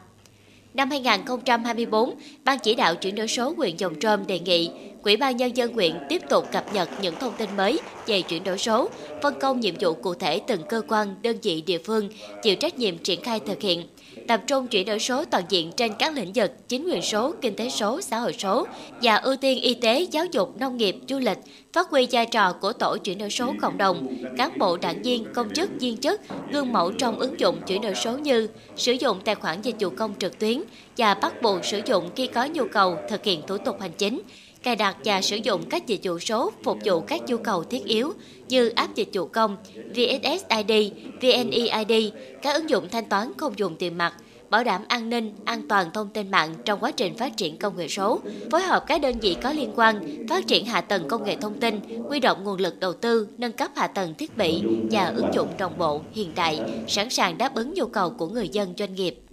Năm 0.75 0.91
2024, 0.91 2.15
Ban 2.45 2.59
chỉ 2.59 2.75
đạo 2.75 2.95
chuyển 2.95 3.15
đổi 3.15 3.29
số 3.29 3.55
huyện 3.57 3.77
Dòng 3.77 3.95
Trôm 3.95 4.27
đề 4.27 4.39
nghị 4.39 4.71
Quỹ 5.03 5.17
ban 5.17 5.37
Nhân 5.37 5.57
dân 5.57 5.73
huyện 5.73 5.93
tiếp 6.09 6.23
tục 6.29 6.45
cập 6.53 6.75
nhật 6.75 6.89
những 7.03 7.15
thông 7.21 7.33
tin 7.39 7.57
mới 7.57 7.81
về 8.07 8.23
chuyển 8.23 8.45
đổi 8.45 8.59
số, 8.59 8.89
phân 9.23 9.35
công 9.41 9.61
nhiệm 9.61 9.75
vụ 9.81 9.95
cụ 9.95 10.15
thể 10.15 10.41
từng 10.47 10.61
cơ 10.69 10.83
quan, 10.89 11.15
đơn 11.23 11.37
vị 11.43 11.63
địa 11.67 11.79
phương 11.79 12.09
chịu 12.43 12.57
trách 12.57 12.79
nhiệm 12.79 12.99
triển 12.99 13.23
khai 13.23 13.41
thực 13.41 13.61
hiện 13.61 13.87
tập 14.29 14.41
trung 14.47 14.69
chuyển 14.69 14.87
đổi 14.87 14.99
số 14.99 15.25
toàn 15.25 15.45
diện 15.49 15.73
trên 15.77 15.93
các 15.99 16.15
lĩnh 16.15 16.33
vực 16.35 16.69
chính 16.69 16.85
quyền 16.85 17.03
số, 17.03 17.35
kinh 17.41 17.57
tế 17.57 17.69
số, 17.69 18.01
xã 18.01 18.19
hội 18.19 18.33
số 18.39 18.67
và 19.03 19.17
ưu 19.17 19.37
tiên 19.37 19.61
y 19.61 19.75
tế, 19.75 20.07
giáo 20.11 20.27
dục, 20.33 20.61
nông 20.61 20.77
nghiệp, 20.77 20.97
du 21.09 21.19
lịch, 21.19 21.39
phát 21.73 21.91
huy 21.91 22.07
vai 22.11 22.27
trò 22.27 22.53
của 22.53 22.73
tổ 22.73 22.97
chuyển 23.05 23.19
đổi 23.19 23.31
số 23.31 23.55
cộng 23.61 23.79
đồng, 23.79 24.07
cán 24.39 24.59
bộ 24.59 24.77
đảng 24.77 25.03
viên, 25.03 25.25
công 25.35 25.55
chức, 25.55 25.71
viên 25.81 25.97
chức, 25.97 26.21
gương 26.53 26.73
mẫu 26.73 26.93
trong 26.93 27.19
ứng 27.19 27.41
dụng 27.41 27.61
chuyển 27.67 27.83
đổi 27.83 27.95
số 27.95 28.19
như 28.19 28.49
sử 28.77 28.93
dụng 28.93 29.21
tài 29.25 29.35
khoản 29.35 29.63
dịch 29.63 29.77
vụ 29.81 29.91
công 29.91 30.15
trực 30.19 30.39
tuyến 30.39 30.63
và 30.97 31.15
bắt 31.15 31.43
buộc 31.43 31.65
sử 31.65 31.81
dụng 31.87 32.11
khi 32.17 32.27
có 32.27 32.45
nhu 32.45 32.65
cầu 32.73 32.97
thực 33.11 33.25
hiện 33.25 33.43
thủ 33.47 33.59
tục 33.59 33.81
hành 33.81 33.93
chính, 33.99 34.21
cài 34.65 34.77
đặt 34.77 34.97
và 35.05 35.23
sử 35.23 35.37
dụng 35.37 35.63
các 35.71 35.87
dịch 35.87 36.01
vụ 36.03 36.19
số 36.19 36.53
phục 36.63 36.79
vụ 36.85 37.01
các 37.01 37.21
nhu 37.27 37.37
cầu 37.37 37.65
thiết 37.65 37.85
yếu 37.85 38.13
như 38.49 38.69
app 38.69 38.95
dịch 38.95 39.09
vụ 39.13 39.27
công, 39.27 39.57
VSSID, 39.95 40.93
VNeID, 41.21 42.13
các 42.43 42.55
ứng 42.55 42.71
dụng 42.71 42.89
thanh 42.91 43.05
toán 43.05 43.33
không 43.37 43.59
dùng 43.59 43.77
tiền 43.77 43.99
mặt, 43.99 44.15
bảo 44.51 44.65
đảm 44.65 44.83
an 44.89 45.11
ninh, 45.11 45.33
an 45.45 45.69
toàn 45.69 45.91
thông 45.95 46.09
tin 46.09 46.31
mạng 46.31 46.55
trong 46.65 46.81
quá 46.81 46.91
trình 46.91 47.17
phát 47.17 47.37
triển 47.37 47.59
công 47.59 47.77
nghệ 47.77 47.89
số, 47.89 48.21
phối 48.51 48.63
hợp 48.63 48.85
các 48.87 49.01
đơn 49.01 49.19
vị 49.21 49.37
có 49.43 49.53
liên 49.53 49.73
quan, 49.77 50.27
phát 50.29 50.47
triển 50.47 50.67
hạ 50.67 50.81
tầng 50.81 51.09
công 51.09 51.25
nghệ 51.25 51.37
thông 51.37 51.61
tin, 51.61 51.81
huy 52.09 52.21
động 52.21 52.45
nguồn 52.45 52.61
lực 52.61 52.81
đầu 52.81 52.93
tư, 52.93 53.29
nâng 53.39 53.53
cấp 53.53 53.71
hạ 53.77 53.87
tầng 53.87 54.15
thiết 54.15 54.37
bị 54.37 54.63
và 54.91 55.13
ứng 55.17 55.35
dụng 55.35 55.49
đồng 55.59 55.79
bộ, 55.79 56.01
hiện 56.13 56.33
đại, 56.35 56.61
sẵn 56.89 57.11
sàng 57.11 57.39
đáp 57.39 57.55
ứng 57.55 57.75
nhu 57.75 57.87
cầu 57.87 58.11
của 58.11 58.27
người 58.27 58.49
dân 58.49 58.75
doanh 58.79 58.95
nghiệp. 58.95 59.24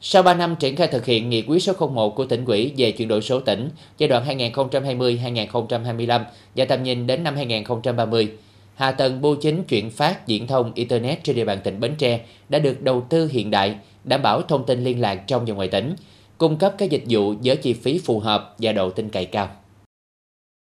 Sau 0.00 0.22
3 0.22 0.34
năm 0.34 0.56
triển 0.60 0.76
khai 0.76 0.88
thực 0.88 1.04
hiện 1.04 1.30
nghị 1.30 1.42
quyết 1.42 1.58
số 1.58 1.88
01 1.88 2.16
của 2.16 2.24
tỉnh 2.24 2.44
ủy 2.44 2.72
về 2.76 2.92
chuyển 2.92 3.08
đổi 3.08 3.22
số 3.22 3.40
tỉnh 3.40 3.70
giai 3.98 4.08
đoạn 4.08 4.38
2020-2025 4.38 6.24
và 6.56 6.64
tầm 6.64 6.82
nhìn 6.82 7.06
đến 7.06 7.24
năm 7.24 7.36
2030, 7.36 8.32
hạ 8.74 8.92
tầng 8.92 9.20
bưu 9.20 9.36
chính 9.36 9.64
chuyển 9.64 9.90
phát 9.90 10.26
diễn 10.26 10.46
thông 10.46 10.72
Internet 10.74 11.24
trên 11.24 11.36
địa 11.36 11.44
bàn 11.44 11.58
tỉnh 11.64 11.80
Bến 11.80 11.94
Tre 11.98 12.20
đã 12.48 12.58
được 12.58 12.82
đầu 12.82 13.06
tư 13.10 13.28
hiện 13.32 13.50
đại, 13.50 13.78
đảm 14.04 14.22
bảo 14.22 14.42
thông 14.42 14.66
tin 14.66 14.84
liên 14.84 15.00
lạc 15.00 15.14
trong 15.26 15.44
và 15.44 15.54
ngoài 15.54 15.68
tỉnh, 15.68 15.94
cung 16.38 16.56
cấp 16.56 16.74
các 16.78 16.90
dịch 16.90 17.04
vụ 17.08 17.34
với 17.44 17.56
chi 17.56 17.72
phí 17.72 17.98
phù 17.98 18.20
hợp 18.20 18.54
và 18.58 18.72
độ 18.72 18.90
tin 18.90 19.08
cậy 19.08 19.24
cao. 19.24 19.48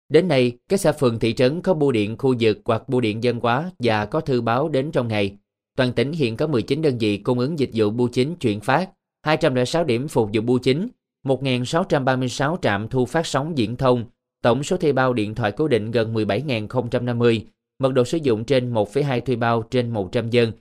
Đến 0.09 0.29
nay, 0.29 0.53
các 0.69 0.81
xã 0.81 0.93
phường 0.93 1.19
thị 1.19 1.35
trấn 1.35 1.63
có 1.63 1.75
bưu 1.75 1.93
điện 1.93 2.17
khu 2.19 2.35
vực 2.41 2.59
hoặc 2.65 2.89
bưu 2.89 3.01
điện 3.01 3.23
dân 3.23 3.41
hóa 3.41 3.71
và 3.79 4.07
có 4.07 4.21
thư 4.21 4.41
báo 4.41 4.69
đến 4.69 4.91
trong 4.91 5.09
ngày. 5.09 5.37
Toàn 5.77 5.93
tỉnh 5.93 6.13
hiện 6.13 6.37
có 6.37 6.47
19 6.47 6.83
đơn 6.83 6.99
vị 6.99 7.17
cung 7.17 7.39
ứng 7.39 7.59
dịch 7.59 7.71
vụ 7.75 7.91
bưu 7.91 8.09
chính 8.09 8.37
chuyển 8.37 8.61
phát, 8.61 8.91
206 9.23 9.85
điểm 9.85 10.09
phục 10.09 10.31
vụ 10.33 10.41
bưu 10.41 10.59
chính, 10.59 10.89
1.636 11.25 12.57
trạm 12.57 12.89
thu 12.89 13.07
phát 13.07 13.27
sóng 13.27 13.59
diễn 13.59 13.77
thông, 13.77 14.05
tổng 14.43 14.63
số 14.63 14.77
thuê 14.77 14.93
bao 14.93 15.13
điện 15.13 15.35
thoại 15.35 15.53
cố 15.53 15.69
định 15.69 15.91
gần 15.91 16.15
17.050, 16.15 17.41
mật 17.79 17.93
độ 17.93 18.05
sử 18.05 18.19
dụng 18.19 18.45
trên 18.45 18.75
1,2 18.75 19.21
thuê 19.21 19.37
bao 19.37 19.63
trên 19.63 19.91
100 19.91 20.31
dân. 20.31 20.53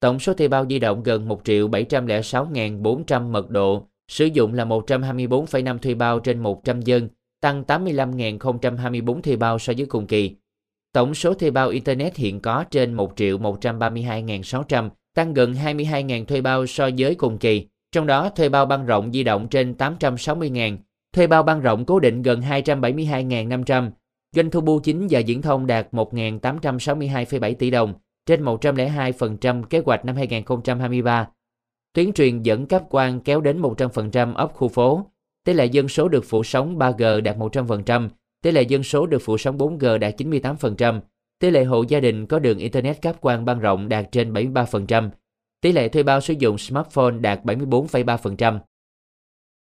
Tổng 0.00 0.18
số 0.18 0.34
thuê 0.34 0.48
bao 0.48 0.66
di 0.70 0.78
động 0.78 1.02
gần 1.02 1.28
1 1.28 1.40
triệu 1.44 1.68
706.400 1.68 3.30
mật 3.30 3.50
độ, 3.50 3.86
sử 4.08 4.24
dụng 4.24 4.54
là 4.54 4.64
124,5 4.64 5.78
thuê 5.78 5.94
bao 5.94 6.20
trên 6.20 6.38
100 6.38 6.80
dân, 6.80 7.08
tăng 7.40 7.64
85.024 7.66 9.20
thuê 9.20 9.36
bao 9.36 9.58
so 9.58 9.72
với 9.76 9.86
cùng 9.86 10.06
kỳ. 10.06 10.36
Tổng 10.92 11.14
số 11.14 11.34
thuê 11.34 11.50
bao 11.50 11.68
Internet 11.68 12.16
hiện 12.16 12.40
có 12.40 12.64
trên 12.70 12.94
1 12.94 13.12
triệu 13.16 13.38
132.600, 13.38 14.90
tăng 15.14 15.34
gần 15.34 15.52
22.000 15.52 16.24
thuê 16.24 16.40
bao 16.40 16.66
so 16.66 16.88
với 16.98 17.14
cùng 17.14 17.38
kỳ. 17.38 17.66
Trong 17.94 18.06
đó, 18.06 18.28
thuê 18.28 18.48
bao 18.48 18.66
băng 18.66 18.86
rộng 18.86 19.12
di 19.12 19.22
động 19.22 19.48
trên 19.48 19.74
860.000, 19.78 20.76
thuê 21.12 21.26
bao 21.26 21.42
băng 21.42 21.60
rộng 21.60 21.84
cố 21.84 22.00
định 22.00 22.22
gần 22.22 22.40
272.500, 22.40 23.90
doanh 24.32 24.50
thu 24.50 24.60
bưu 24.60 24.80
chính 24.80 25.06
và 25.10 25.18
diễn 25.18 25.42
thông 25.42 25.66
đạt 25.66 25.88
1.862,7 25.92 27.54
tỷ 27.54 27.70
đồng, 27.70 27.94
trên 28.26 28.44
102% 28.44 29.62
kế 29.62 29.82
hoạch 29.86 30.04
năm 30.04 30.16
2023. 30.16 31.28
Tuyến 31.92 32.12
truyền 32.12 32.42
dẫn 32.42 32.66
cáp 32.66 32.88
quang 32.90 33.20
kéo 33.20 33.40
đến 33.40 33.62
100% 33.62 34.34
ấp 34.34 34.52
khu 34.54 34.68
phố. 34.68 35.06
Tỷ 35.44 35.52
lệ 35.52 35.66
dân 35.66 35.88
số 35.88 36.08
được 36.08 36.24
phủ 36.24 36.44
sóng 36.44 36.78
3G 36.78 37.22
đạt 37.22 37.36
100%, 37.36 38.08
tỷ 38.42 38.50
lệ 38.50 38.62
dân 38.62 38.82
số 38.82 39.06
được 39.06 39.22
phủ 39.24 39.38
sóng 39.38 39.58
4G 39.58 39.98
đạt 39.98 40.20
98%, 40.20 41.00
tỷ 41.40 41.50
lệ 41.50 41.64
hộ 41.64 41.84
gia 41.88 42.00
đình 42.00 42.26
có 42.26 42.38
đường 42.38 42.58
Internet 42.58 43.02
cáp 43.02 43.20
quang 43.20 43.44
băng 43.44 43.60
rộng 43.60 43.88
đạt 43.88 44.12
trên 44.12 44.32
73%, 44.32 45.10
tỷ 45.64 45.72
lệ 45.72 45.88
thuê 45.88 46.02
bao 46.02 46.20
sử 46.20 46.34
dụng 46.38 46.58
smartphone 46.58 47.14
đạt 47.20 47.44
74,3%. 47.44 48.58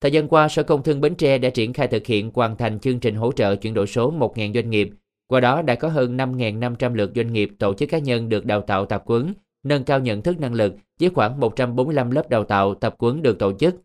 Thời 0.02 0.12
gian 0.12 0.28
qua, 0.28 0.50
Sở 0.50 0.64
Công 0.64 0.84
Thương 0.84 1.02
Bến 1.02 1.16
Tre 1.16 1.38
đã 1.38 1.50
triển 1.50 1.74
khai 1.74 1.88
thực 1.88 2.06
hiện 2.06 2.32
hoàn 2.34 2.58
thành 2.58 2.80
chương 2.80 3.00
trình 3.00 3.16
hỗ 3.16 3.32
trợ 3.32 3.56
chuyển 3.56 3.74
đổi 3.74 3.88
số 3.88 4.14
1.000 4.14 4.54
doanh 4.54 4.70
nghiệp. 4.70 4.90
Qua 5.28 5.40
đó 5.40 5.62
đã 5.62 5.76
có 5.76 5.88
hơn 5.88 6.18
5.500 6.18 6.96
lượt 6.96 7.12
doanh 7.16 7.34
nghiệp 7.34 7.52
tổ 7.60 7.74
chức 7.74 7.90
cá 7.90 7.98
nhân 7.98 8.30
được 8.30 8.46
đào 8.46 8.62
tạo 8.62 8.86
tập 8.86 9.04
quấn, 9.06 9.34
nâng 9.64 9.84
cao 9.84 10.00
nhận 10.00 10.22
thức 10.22 10.40
năng 10.40 10.54
lực 10.54 10.74
với 11.00 11.10
khoảng 11.10 11.40
145 11.40 12.12
lớp 12.12 12.30
đào 12.30 12.44
tạo 12.44 12.76
tập 12.76 12.96
quấn 12.98 13.22
được 13.22 13.40
tổ 13.40 13.54
chức. 13.54 13.76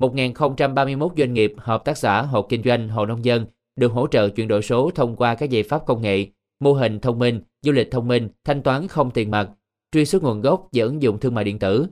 1.031 0.00 1.08
doanh 1.16 1.34
nghiệp, 1.34 1.52
hợp 1.56 1.84
tác 1.84 1.98
xã, 1.98 2.22
hộ 2.22 2.42
kinh 2.42 2.62
doanh, 2.62 2.88
hộ 2.88 3.06
nông 3.06 3.24
dân 3.24 3.46
được 3.76 3.92
hỗ 3.92 4.06
trợ 4.06 4.28
chuyển 4.28 4.48
đổi 4.48 4.62
số 4.62 4.90
thông 4.94 5.16
qua 5.16 5.34
các 5.34 5.50
giải 5.50 5.62
pháp 5.62 5.86
công 5.86 6.02
nghệ, 6.02 6.26
mô 6.60 6.72
hình 6.72 7.00
thông 7.00 7.18
minh, 7.18 7.40
du 7.62 7.72
lịch 7.72 7.90
thông 7.90 8.08
minh, 8.08 8.28
thanh 8.44 8.62
toán 8.62 8.88
không 8.88 9.10
tiền 9.10 9.30
mặt, 9.30 9.50
truy 9.92 10.04
xuất 10.04 10.22
nguồn 10.22 10.40
gốc 10.40 10.68
và 10.72 10.84
ứng 10.84 11.02
dụng 11.02 11.20
thương 11.20 11.34
mại 11.34 11.44
điện 11.44 11.58
tử. 11.58 11.86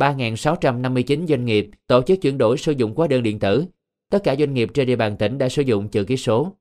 3.659 0.00 1.26
doanh 1.26 1.44
nghiệp 1.44 1.70
tổ 1.86 2.02
chức 2.02 2.20
chuyển 2.20 2.38
đổi 2.38 2.58
sử 2.58 2.72
dụng 2.72 2.94
hóa 2.96 3.06
đơn 3.06 3.22
điện 3.22 3.38
tử. 3.38 3.64
Tất 4.10 4.18
cả 4.24 4.36
doanh 4.38 4.54
nghiệp 4.54 4.70
trên 4.74 4.86
địa 4.86 4.96
bàn 4.96 5.16
tỉnh 5.16 5.38
đã 5.38 5.48
sử 5.48 5.62
dụng 5.62 5.88
chữ 5.88 6.04
ký 6.04 6.16
số. 6.16 6.56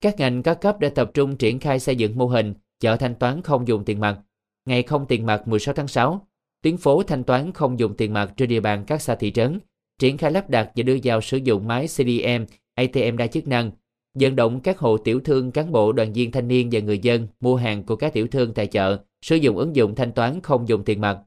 Các 0.00 0.18
ngành 0.18 0.42
các 0.42 0.60
cấp 0.60 0.80
đã 0.80 0.88
tập 0.88 1.10
trung 1.14 1.36
triển 1.36 1.58
khai 1.58 1.80
xây 1.80 1.96
dựng 1.96 2.18
mô 2.18 2.26
hình 2.26 2.54
chợ 2.80 2.96
thanh 2.96 3.14
toán 3.14 3.42
không 3.42 3.68
dùng 3.68 3.84
tiền 3.84 4.00
mặt. 4.00 4.18
Ngày 4.64 4.82
không 4.82 5.06
tiền 5.06 5.26
mặt 5.26 5.48
16 5.48 5.74
tháng 5.74 5.88
6, 5.88 6.26
tuyến 6.62 6.76
phố 6.76 7.02
thanh 7.02 7.24
toán 7.24 7.52
không 7.52 7.78
dùng 7.78 7.96
tiền 7.96 8.12
mặt 8.12 8.32
trên 8.36 8.48
địa 8.48 8.60
bàn 8.60 8.84
các 8.86 9.02
xã 9.02 9.14
thị 9.14 9.30
trấn, 9.30 9.60
triển 9.98 10.16
khai 10.16 10.32
lắp 10.32 10.50
đặt 10.50 10.70
và 10.76 10.82
đưa 10.82 10.96
vào 11.04 11.20
sử 11.20 11.36
dụng 11.36 11.68
máy 11.68 11.86
CDM, 11.86 12.44
ATM 12.74 13.16
đa 13.16 13.26
chức 13.26 13.48
năng, 13.48 13.70
vận 14.14 14.36
động 14.36 14.60
các 14.60 14.78
hộ 14.78 14.96
tiểu 14.96 15.20
thương, 15.20 15.50
cán 15.50 15.72
bộ, 15.72 15.92
đoàn 15.92 16.12
viên 16.12 16.30
thanh 16.30 16.48
niên 16.48 16.68
và 16.72 16.80
người 16.80 16.98
dân 16.98 17.28
mua 17.40 17.56
hàng 17.56 17.82
của 17.82 17.96
các 17.96 18.12
tiểu 18.12 18.26
thương 18.26 18.54
tại 18.54 18.66
chợ 18.66 18.98
sử 19.22 19.36
dụng 19.36 19.56
ứng 19.56 19.76
dụng 19.76 19.94
thanh 19.94 20.12
toán 20.12 20.40
không 20.40 20.68
dùng 20.68 20.84
tiền 20.84 21.00
mặt. 21.00 21.18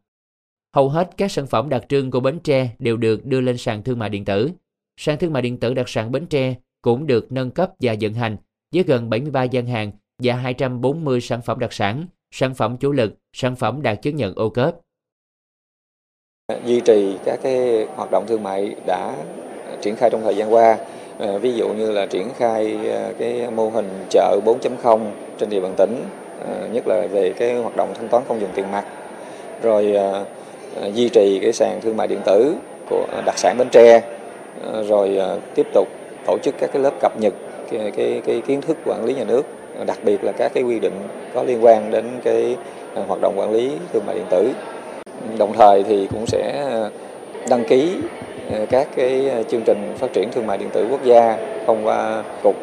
Hầu 0.75 0.89
hết 0.89 1.09
các 1.17 1.31
sản 1.31 1.47
phẩm 1.47 1.69
đặc 1.69 1.83
trưng 1.89 2.11
của 2.11 2.19
Bến 2.19 2.39
Tre 2.39 2.69
đều 2.79 2.97
được 2.97 3.25
đưa 3.25 3.41
lên 3.41 3.57
sàn 3.57 3.83
thương 3.83 3.99
mại 3.99 4.09
điện 4.09 4.25
tử. 4.25 4.51
Sàn 4.97 5.17
thương 5.17 5.33
mại 5.33 5.41
điện 5.41 5.59
tử 5.59 5.73
đặc 5.73 5.89
sản 5.89 6.11
Bến 6.11 6.25
Tre 6.25 6.55
cũng 6.81 7.07
được 7.07 7.31
nâng 7.31 7.51
cấp 7.51 7.71
và 7.79 7.95
vận 8.01 8.13
hành 8.13 8.37
với 8.73 8.83
gần 8.83 9.09
73 9.09 9.43
gian 9.43 9.67
hàng 9.67 9.91
và 10.23 10.35
240 10.35 11.21
sản 11.21 11.41
phẩm 11.41 11.59
đặc 11.59 11.73
sản, 11.73 12.05
sản 12.31 12.53
phẩm 12.53 12.77
chủ 12.77 12.91
lực, 12.91 13.13
sản 13.33 13.55
phẩm 13.55 13.81
đạt 13.81 14.01
chứng 14.01 14.15
nhận 14.15 14.35
ô 14.35 14.49
cớp. 14.49 14.75
Duy 16.65 16.81
trì 16.85 17.17
các 17.25 17.39
cái 17.43 17.85
hoạt 17.95 18.11
động 18.11 18.25
thương 18.27 18.43
mại 18.43 18.75
đã 18.87 19.15
triển 19.81 19.95
khai 19.95 20.09
trong 20.09 20.21
thời 20.21 20.35
gian 20.35 20.53
qua, 20.53 20.77
ờ, 21.17 21.39
ví 21.39 21.53
dụ 21.53 21.73
như 21.73 21.91
là 21.91 22.05
triển 22.05 22.29
khai 22.37 22.87
ờ, 22.89 23.13
cái 23.19 23.51
mô 23.51 23.69
hình 23.69 23.89
chợ 24.09 24.39
4.0 24.45 25.11
trên 25.37 25.49
địa 25.49 25.59
bàn 25.59 25.73
tỉnh, 25.77 26.03
Ờ, 26.47 26.67
nhất 26.71 26.87
là 26.87 27.07
về 27.11 27.33
cái 27.37 27.55
hoạt 27.55 27.75
động 27.75 27.93
thanh 27.97 28.07
toán 28.07 28.23
không 28.27 28.41
dùng 28.41 28.49
tiền 28.55 28.71
mặt, 28.71 28.85
rồi 29.61 29.93
ờ, 29.95 30.25
ờ, 30.81 30.87
duy 30.93 31.09
trì 31.09 31.39
cái 31.41 31.53
sàn 31.53 31.81
thương 31.81 31.97
mại 31.97 32.07
điện 32.07 32.19
tử 32.25 32.55
của 32.89 33.05
đặc 33.25 33.37
sản 33.37 33.55
Bến 33.57 33.67
Tre, 33.71 34.01
rồi 34.87 35.19
tiếp 35.55 35.67
tục 35.73 35.87
tổ 36.25 36.37
chức 36.43 36.55
các 36.59 36.69
cái 36.73 36.81
lớp 36.81 36.93
cập 37.01 37.19
nhật 37.19 37.33
cái, 37.71 37.91
cái, 37.91 38.21
cái 38.25 38.41
kiến 38.47 38.61
thức 38.61 38.77
quản 38.85 39.05
lý 39.05 39.13
nhà 39.13 39.23
nước 39.23 39.41
đặc 39.85 39.97
biệt 40.03 40.23
là 40.23 40.31
các 40.37 40.51
cái 40.53 40.63
quy 40.63 40.79
định 40.79 40.93
có 41.33 41.43
liên 41.43 41.65
quan 41.65 41.91
đến 41.91 42.05
cái 42.23 42.55
hoạt 43.07 43.19
động 43.21 43.33
quản 43.37 43.51
lý 43.51 43.71
thương 43.93 44.03
mại 44.05 44.15
điện 44.15 44.25
tử. 44.29 44.49
Đồng 45.37 45.53
thời 45.53 45.83
thì 45.83 46.07
cũng 46.11 46.25
sẽ 46.27 46.65
đăng 47.49 47.63
ký 47.63 47.95
các 48.69 48.87
cái 48.95 49.29
chương 49.49 49.61
trình 49.65 49.93
phát 49.97 50.13
triển 50.13 50.31
thương 50.31 50.47
mại 50.47 50.57
điện 50.57 50.69
tử 50.73 50.87
quốc 50.91 51.03
gia 51.03 51.37
thông 51.67 51.85
qua 51.85 52.23
cục 52.43 52.55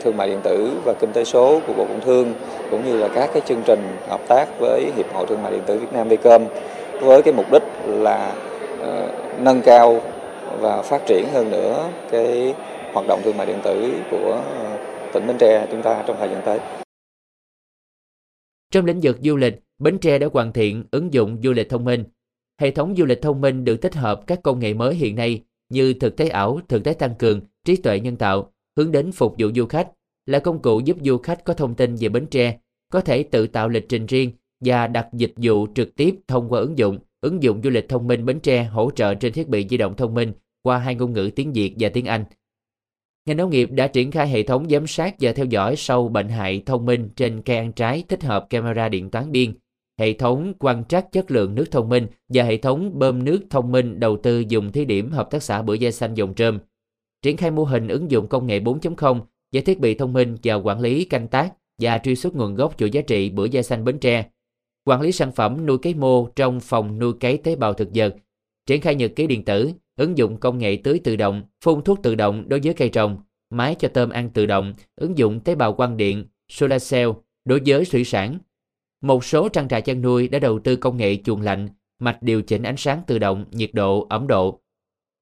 thương 0.00 0.16
mại 0.16 0.28
điện 0.28 0.40
tử 0.42 0.70
và 0.84 0.94
kinh 1.00 1.12
tế 1.12 1.24
số 1.24 1.60
của 1.66 1.72
bộ 1.72 1.84
công 1.84 2.00
thương 2.00 2.34
cũng 2.70 2.84
như 2.84 2.96
là 2.96 3.08
các 3.08 3.30
cái 3.32 3.42
chương 3.46 3.62
trình 3.66 3.80
hợp 4.08 4.20
tác 4.28 4.46
với 4.60 4.92
hiệp 4.96 5.12
hội 5.14 5.26
thương 5.26 5.42
mại 5.42 5.52
điện 5.52 5.62
tử 5.66 5.78
việt 5.78 5.92
nam 5.92 6.08
vcom 6.08 6.42
với 7.00 7.22
cái 7.22 7.34
mục 7.34 7.46
đích 7.52 7.62
là 7.86 8.32
uh, 8.80 9.40
nâng 9.40 9.62
cao 9.62 10.00
và 10.60 10.82
phát 10.82 11.02
triển 11.06 11.24
hơn 11.32 11.50
nữa 11.50 11.90
cái 12.10 12.54
hoạt 12.92 13.06
động 13.08 13.20
thương 13.24 13.36
mại 13.36 13.46
điện 13.46 13.60
tử 13.64 13.92
của 14.10 14.42
ờ, 14.54 14.78
tỉnh 15.12 15.26
Bến 15.26 15.36
Tre 15.38 15.66
chúng 15.70 15.82
ta 15.82 16.04
trong 16.06 16.16
thời 16.18 16.28
gian 16.28 16.42
tới. 16.44 16.58
Trong 18.70 18.84
lĩnh 18.84 19.00
vực 19.02 19.18
du 19.22 19.36
lịch, 19.36 19.54
Bến 19.78 19.98
Tre 19.98 20.18
đã 20.18 20.26
hoàn 20.32 20.52
thiện 20.52 20.84
ứng 20.90 21.12
dụng 21.12 21.38
du 21.42 21.52
lịch 21.52 21.68
thông 21.68 21.84
minh. 21.84 22.04
Hệ 22.60 22.70
thống 22.70 22.94
du 22.96 23.04
lịch 23.04 23.22
thông 23.22 23.40
minh 23.40 23.64
được 23.64 23.76
tích 23.76 23.94
hợp 23.94 24.20
các 24.26 24.42
công 24.42 24.58
nghệ 24.58 24.74
mới 24.74 24.94
hiện 24.94 25.16
nay 25.16 25.42
như 25.68 25.94
thực 26.00 26.16
tế 26.16 26.28
ảo, 26.28 26.60
thực 26.68 26.84
tế 26.84 26.92
tăng 26.92 27.14
cường, 27.14 27.40
trí 27.64 27.76
tuệ 27.76 28.00
nhân 28.00 28.16
tạo, 28.16 28.49
hướng 28.76 28.92
đến 28.92 29.12
phục 29.12 29.34
vụ 29.38 29.48
du 29.56 29.66
khách, 29.66 29.88
là 30.26 30.38
công 30.38 30.62
cụ 30.62 30.80
giúp 30.80 30.96
du 31.04 31.18
khách 31.18 31.44
có 31.44 31.54
thông 31.54 31.74
tin 31.74 31.94
về 31.94 32.08
Bến 32.08 32.26
Tre, 32.26 32.58
có 32.92 33.00
thể 33.00 33.22
tự 33.22 33.46
tạo 33.46 33.68
lịch 33.68 33.88
trình 33.88 34.06
riêng 34.06 34.30
và 34.60 34.86
đặt 34.86 35.06
dịch 35.12 35.32
vụ 35.36 35.66
trực 35.74 35.96
tiếp 35.96 36.14
thông 36.28 36.48
qua 36.48 36.60
ứng 36.60 36.78
dụng, 36.78 36.98
ứng 37.20 37.42
dụng 37.42 37.60
du 37.64 37.70
lịch 37.70 37.88
thông 37.88 38.06
minh 38.06 38.24
Bến 38.24 38.40
Tre 38.40 38.64
hỗ 38.64 38.90
trợ 38.90 39.14
trên 39.14 39.32
thiết 39.32 39.48
bị 39.48 39.66
di 39.70 39.76
động 39.76 39.96
thông 39.96 40.14
minh 40.14 40.32
qua 40.62 40.78
hai 40.78 40.94
ngôn 40.94 41.12
ngữ 41.12 41.30
tiếng 41.36 41.52
Việt 41.52 41.74
và 41.78 41.88
tiếng 41.88 42.04
Anh. 42.04 42.24
Ngành 43.26 43.36
nông 43.36 43.50
nghiệp 43.50 43.70
đã 43.72 43.86
triển 43.86 44.10
khai 44.10 44.28
hệ 44.28 44.42
thống 44.42 44.68
giám 44.70 44.86
sát 44.86 45.14
và 45.20 45.32
theo 45.32 45.46
dõi 45.46 45.76
sâu 45.76 46.08
bệnh 46.08 46.28
hại 46.28 46.62
thông 46.66 46.86
minh 46.86 47.08
trên 47.16 47.42
cây 47.42 47.56
ăn 47.56 47.72
trái 47.72 48.04
tích 48.08 48.22
hợp 48.22 48.46
camera 48.50 48.88
điện 48.88 49.10
toán 49.10 49.32
biên, 49.32 49.52
hệ 49.98 50.12
thống 50.12 50.52
quan 50.58 50.84
trắc 50.84 51.12
chất 51.12 51.30
lượng 51.30 51.54
nước 51.54 51.70
thông 51.70 51.88
minh 51.88 52.06
và 52.28 52.42
hệ 52.42 52.56
thống 52.56 52.98
bơm 52.98 53.24
nước 53.24 53.40
thông 53.50 53.72
minh 53.72 54.00
đầu 54.00 54.16
tư 54.16 54.44
dùng 54.48 54.72
thí 54.72 54.84
điểm 54.84 55.10
hợp 55.10 55.30
tác 55.30 55.42
xã 55.42 55.62
bưởi 55.62 55.78
da 55.78 55.90
xanh 55.90 56.14
dòng 56.14 56.34
trơm. 56.34 56.58
Triển 57.22 57.36
khai 57.36 57.50
mô 57.50 57.64
hình 57.64 57.88
ứng 57.88 58.10
dụng 58.10 58.28
công 58.28 58.46
nghệ 58.46 58.60
4.0 58.60 59.20
với 59.52 59.62
thiết 59.62 59.80
bị 59.80 59.94
thông 59.94 60.12
minh 60.12 60.36
và 60.42 60.54
quản 60.54 60.80
lý 60.80 61.04
canh 61.04 61.28
tác 61.28 61.52
và 61.78 61.98
truy 61.98 62.16
xuất 62.16 62.34
nguồn 62.34 62.54
gốc 62.54 62.74
chuỗi 62.78 62.90
giá 62.90 63.00
trị 63.00 63.30
bưởi 63.30 63.50
da 63.50 63.62
xanh 63.62 63.84
Bến 63.84 63.98
Tre, 63.98 64.26
quản 64.84 65.00
lý 65.00 65.12
sản 65.12 65.32
phẩm 65.32 65.66
nuôi 65.66 65.78
cấy 65.78 65.94
mô 65.94 66.26
trong 66.36 66.60
phòng 66.60 66.98
nuôi 66.98 67.12
cấy 67.20 67.36
tế 67.36 67.56
bào 67.56 67.74
thực 67.74 67.88
vật, 67.94 68.16
triển 68.66 68.80
khai 68.80 68.94
nhật 68.94 69.12
ký 69.16 69.26
điện 69.26 69.44
tử, 69.44 69.72
ứng 69.96 70.18
dụng 70.18 70.36
công 70.36 70.58
nghệ 70.58 70.78
tưới 70.84 71.00
tự 71.04 71.16
động, 71.16 71.42
phun 71.64 71.82
thuốc 71.82 72.02
tự 72.02 72.14
động 72.14 72.48
đối 72.48 72.60
với 72.60 72.74
cây 72.74 72.88
trồng, 72.88 73.18
máy 73.50 73.74
cho 73.78 73.88
tôm 73.88 74.10
ăn 74.10 74.30
tự 74.30 74.46
động, 74.46 74.74
ứng 74.96 75.18
dụng 75.18 75.40
tế 75.40 75.54
bào 75.54 75.72
quang 75.72 75.96
điện, 75.96 76.24
solar 76.48 76.92
cell 76.92 77.10
đối 77.44 77.60
với 77.66 77.84
thủy 77.84 78.04
sản. 78.04 78.38
Một 79.00 79.24
số 79.24 79.48
trang 79.48 79.68
trại 79.68 79.82
chăn 79.82 80.02
nuôi 80.02 80.28
đã 80.28 80.38
đầu 80.38 80.58
tư 80.58 80.76
công 80.76 80.96
nghệ 80.96 81.16
chuồng 81.24 81.40
lạnh, 81.40 81.68
mạch 81.98 82.22
điều 82.22 82.42
chỉnh 82.42 82.62
ánh 82.62 82.76
sáng 82.76 83.02
tự 83.06 83.18
động, 83.18 83.44
nhiệt 83.50 83.70
độ, 83.72 84.06
ẩm 84.10 84.26
độ. 84.26 84.59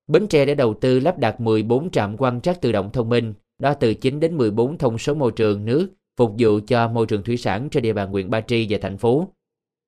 Bến 0.08 0.26
Tre 0.28 0.44
đã 0.44 0.54
đầu 0.54 0.74
tư 0.74 1.00
lắp 1.00 1.18
đặt 1.18 1.40
14 1.40 1.90
trạm 1.90 2.16
quan 2.16 2.40
trắc 2.40 2.60
tự 2.60 2.72
động 2.72 2.90
thông 2.92 3.08
minh, 3.08 3.34
đo 3.58 3.74
từ 3.74 3.94
9 3.94 4.20
đến 4.20 4.36
14 4.36 4.78
thông 4.78 4.98
số 4.98 5.14
môi 5.14 5.32
trường 5.32 5.64
nước 5.64 5.88
phục 6.16 6.34
vụ 6.38 6.60
cho 6.66 6.88
môi 6.88 7.06
trường 7.06 7.22
thủy 7.22 7.36
sản 7.36 7.68
trên 7.70 7.82
địa 7.82 7.92
bàn 7.92 8.10
huyện 8.10 8.30
Ba 8.30 8.40
Tri 8.40 8.66
và 8.70 8.78
thành 8.82 8.96
phố. 8.96 9.28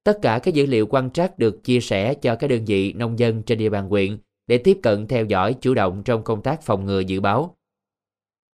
Tất 0.04 0.18
cả 0.22 0.38
các 0.42 0.54
dữ 0.54 0.66
liệu 0.66 0.86
quan 0.86 1.10
trắc 1.10 1.38
được 1.38 1.64
chia 1.64 1.80
sẻ 1.80 2.14
cho 2.14 2.36
các 2.36 2.50
đơn 2.50 2.64
vị 2.64 2.92
nông 2.92 3.18
dân 3.18 3.42
trên 3.42 3.58
địa 3.58 3.68
bàn 3.68 3.88
huyện 3.88 4.18
để 4.46 4.58
tiếp 4.58 4.78
cận 4.82 5.06
theo 5.06 5.24
dõi 5.24 5.54
chủ 5.60 5.74
động 5.74 6.02
trong 6.04 6.22
công 6.22 6.42
tác 6.42 6.62
phòng 6.62 6.86
ngừa 6.86 7.00
dự 7.00 7.20
báo. 7.20 7.56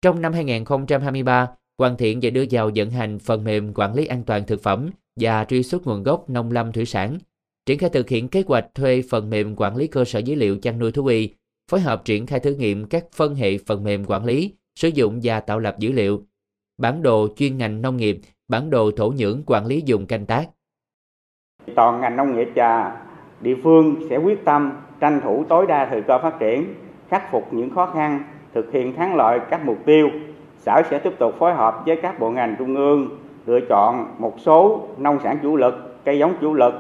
Trong 0.02 0.22
năm 0.22 0.34
2023, 0.34 1.48
hoàn 1.78 1.98
thiện 1.98 2.20
và 2.22 2.30
đưa 2.30 2.46
vào 2.52 2.72
vận 2.76 2.90
hành 2.90 3.20
phần 3.20 3.44
mềm 3.44 3.74
quản 3.74 3.96
lý 3.96 4.06
an 4.06 4.24
toàn 4.24 4.46
thực 4.46 4.64
phẩm 4.64 4.90
và 5.20 5.46
truy 5.46 5.64
xuất 5.64 5.88
nguồn 5.88 6.04
gốc 6.04 6.30
nông 6.30 6.52
lâm 6.52 6.72
thủy 6.72 6.86
sản, 6.86 7.18
triển 7.66 7.78
khai 7.78 7.90
thực 7.90 8.10
hiện 8.10 8.28
kế 8.28 8.44
hoạch 8.48 8.66
thuê 8.76 9.04
phần 9.10 9.30
mềm 9.30 9.56
quản 9.56 9.76
lý 9.76 9.88
cơ 9.88 10.06
sở 10.06 10.20
dữ 10.20 10.36
liệu 10.36 10.58
chăn 10.58 10.80
nuôi 10.80 10.92
thú 10.92 11.06
y, 11.06 11.30
phối 11.72 11.80
hợp 11.80 12.06
triển 12.06 12.26
khai 12.26 12.40
thử 12.40 12.56
nghiệm 12.56 12.86
các 12.86 13.06
phân 13.16 13.36
hệ 13.36 13.58
phần 13.68 13.84
mềm 13.84 14.06
quản 14.08 14.26
lý, 14.26 14.54
sử 14.76 14.88
dụng 14.88 15.20
và 15.24 15.40
tạo 15.40 15.60
lập 15.60 15.76
dữ 15.80 15.92
liệu, 15.92 16.22
bản 16.78 17.02
đồ 17.02 17.28
chuyên 17.38 17.58
ngành 17.58 17.82
nông 17.82 17.98
nghiệp, 17.98 18.18
bản 18.48 18.70
đồ 18.70 18.92
thổ 18.98 19.10
nhưỡng 19.10 19.44
quản 19.46 19.66
lý 19.66 19.82
dùng 19.86 20.06
canh 20.06 20.26
tác. 20.26 20.46
Toàn 21.76 22.02
ngành 22.02 22.16
nông 22.16 22.36
nghiệp 22.36 22.48
và 22.56 23.02
địa 23.42 23.56
phương 23.64 23.96
sẽ 24.10 24.18
quyết 24.18 24.46
tâm 24.46 24.72
tranh 25.00 25.22
thủ 25.24 25.46
tối 25.50 25.66
đa 25.68 25.88
thời 25.92 26.02
cơ 26.02 26.20
phát 26.24 26.40
triển, 26.40 26.74
khắc 27.10 27.32
phục 27.32 27.54
những 27.54 27.70
khó 27.70 27.86
khăn, 27.86 28.24
thực 28.54 28.72
hiện 28.72 28.96
thắng 28.96 29.16
lợi 29.16 29.40
các 29.50 29.66
mục 29.66 29.78
tiêu. 29.86 30.10
Sở 30.58 30.82
sẽ 30.90 31.00
tiếp 31.00 31.14
tục 31.20 31.36
phối 31.40 31.54
hợp 31.54 31.84
với 31.86 32.00
các 32.02 32.20
bộ 32.20 32.32
ngành 32.32 32.56
trung 32.60 32.76
ương 32.76 33.10
lựa 33.46 33.60
chọn 33.70 34.16
một 34.18 34.40
số 34.40 34.88
nông 34.98 35.20
sản 35.24 35.38
chủ 35.44 35.56
lực, 35.56 36.06
cây 36.06 36.20
giống 36.20 36.34
chủ 36.42 36.54
lực, 36.54 36.74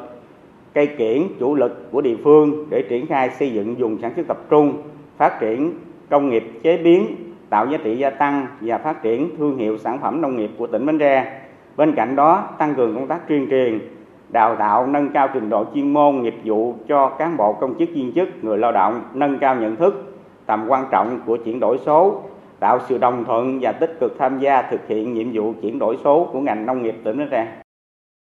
cây 0.75 0.87
kiển 0.87 1.27
chủ 1.39 1.55
lực 1.55 1.91
của 1.91 2.01
địa 2.01 2.15
phương 2.23 2.65
để 2.69 2.83
triển 2.89 3.07
khai 3.07 3.29
xây 3.29 3.53
dựng 3.53 3.75
vùng 3.75 3.97
sản 4.01 4.13
xuất 4.15 4.27
tập 4.27 4.37
trung, 4.49 4.73
phát 5.17 5.39
triển 5.39 5.73
công 6.09 6.29
nghiệp 6.29 6.43
chế 6.63 6.77
biến, 6.77 7.15
tạo 7.49 7.67
giá 7.67 7.77
trị 7.83 7.97
gia 7.97 8.09
tăng 8.09 8.47
và 8.61 8.77
phát 8.77 9.03
triển 9.03 9.29
thương 9.37 9.57
hiệu 9.57 9.77
sản 9.77 9.99
phẩm 10.01 10.21
nông 10.21 10.37
nghiệp 10.37 10.49
của 10.57 10.67
tỉnh 10.67 10.85
Bến 10.85 10.99
Tre. 10.99 11.41
Bên 11.77 11.95
cạnh 11.95 12.15
đó, 12.15 12.49
tăng 12.57 12.75
cường 12.75 12.95
công 12.95 13.07
tác 13.07 13.27
tuyên 13.27 13.47
truyền, 13.49 13.79
đào 14.29 14.55
tạo 14.55 14.87
nâng 14.87 15.09
cao 15.09 15.27
trình 15.33 15.49
độ 15.49 15.65
chuyên 15.73 15.93
môn 15.93 16.21
nghiệp 16.21 16.35
vụ 16.43 16.75
cho 16.87 17.09
cán 17.09 17.37
bộ 17.37 17.53
công 17.53 17.75
chức 17.79 17.89
viên 17.93 18.11
chức 18.15 18.43
người 18.43 18.57
lao 18.57 18.71
động 18.71 19.01
nâng 19.13 19.39
cao 19.39 19.55
nhận 19.55 19.75
thức 19.75 20.15
tầm 20.45 20.65
quan 20.67 20.85
trọng 20.91 21.19
của 21.25 21.37
chuyển 21.37 21.59
đổi 21.59 21.77
số 21.85 22.21
tạo 22.59 22.79
sự 22.87 22.97
đồng 22.97 23.25
thuận 23.25 23.59
và 23.61 23.71
tích 23.71 23.97
cực 23.99 24.15
tham 24.19 24.39
gia 24.39 24.61
thực 24.61 24.87
hiện 24.87 25.13
nhiệm 25.13 25.27
vụ 25.33 25.53
chuyển 25.61 25.79
đổi 25.79 25.97
số 26.03 26.29
của 26.33 26.39
ngành 26.39 26.65
nông 26.65 26.83
nghiệp 26.83 26.95
tỉnh 27.03 27.17
Bến 27.17 27.27
Tre. 27.31 27.47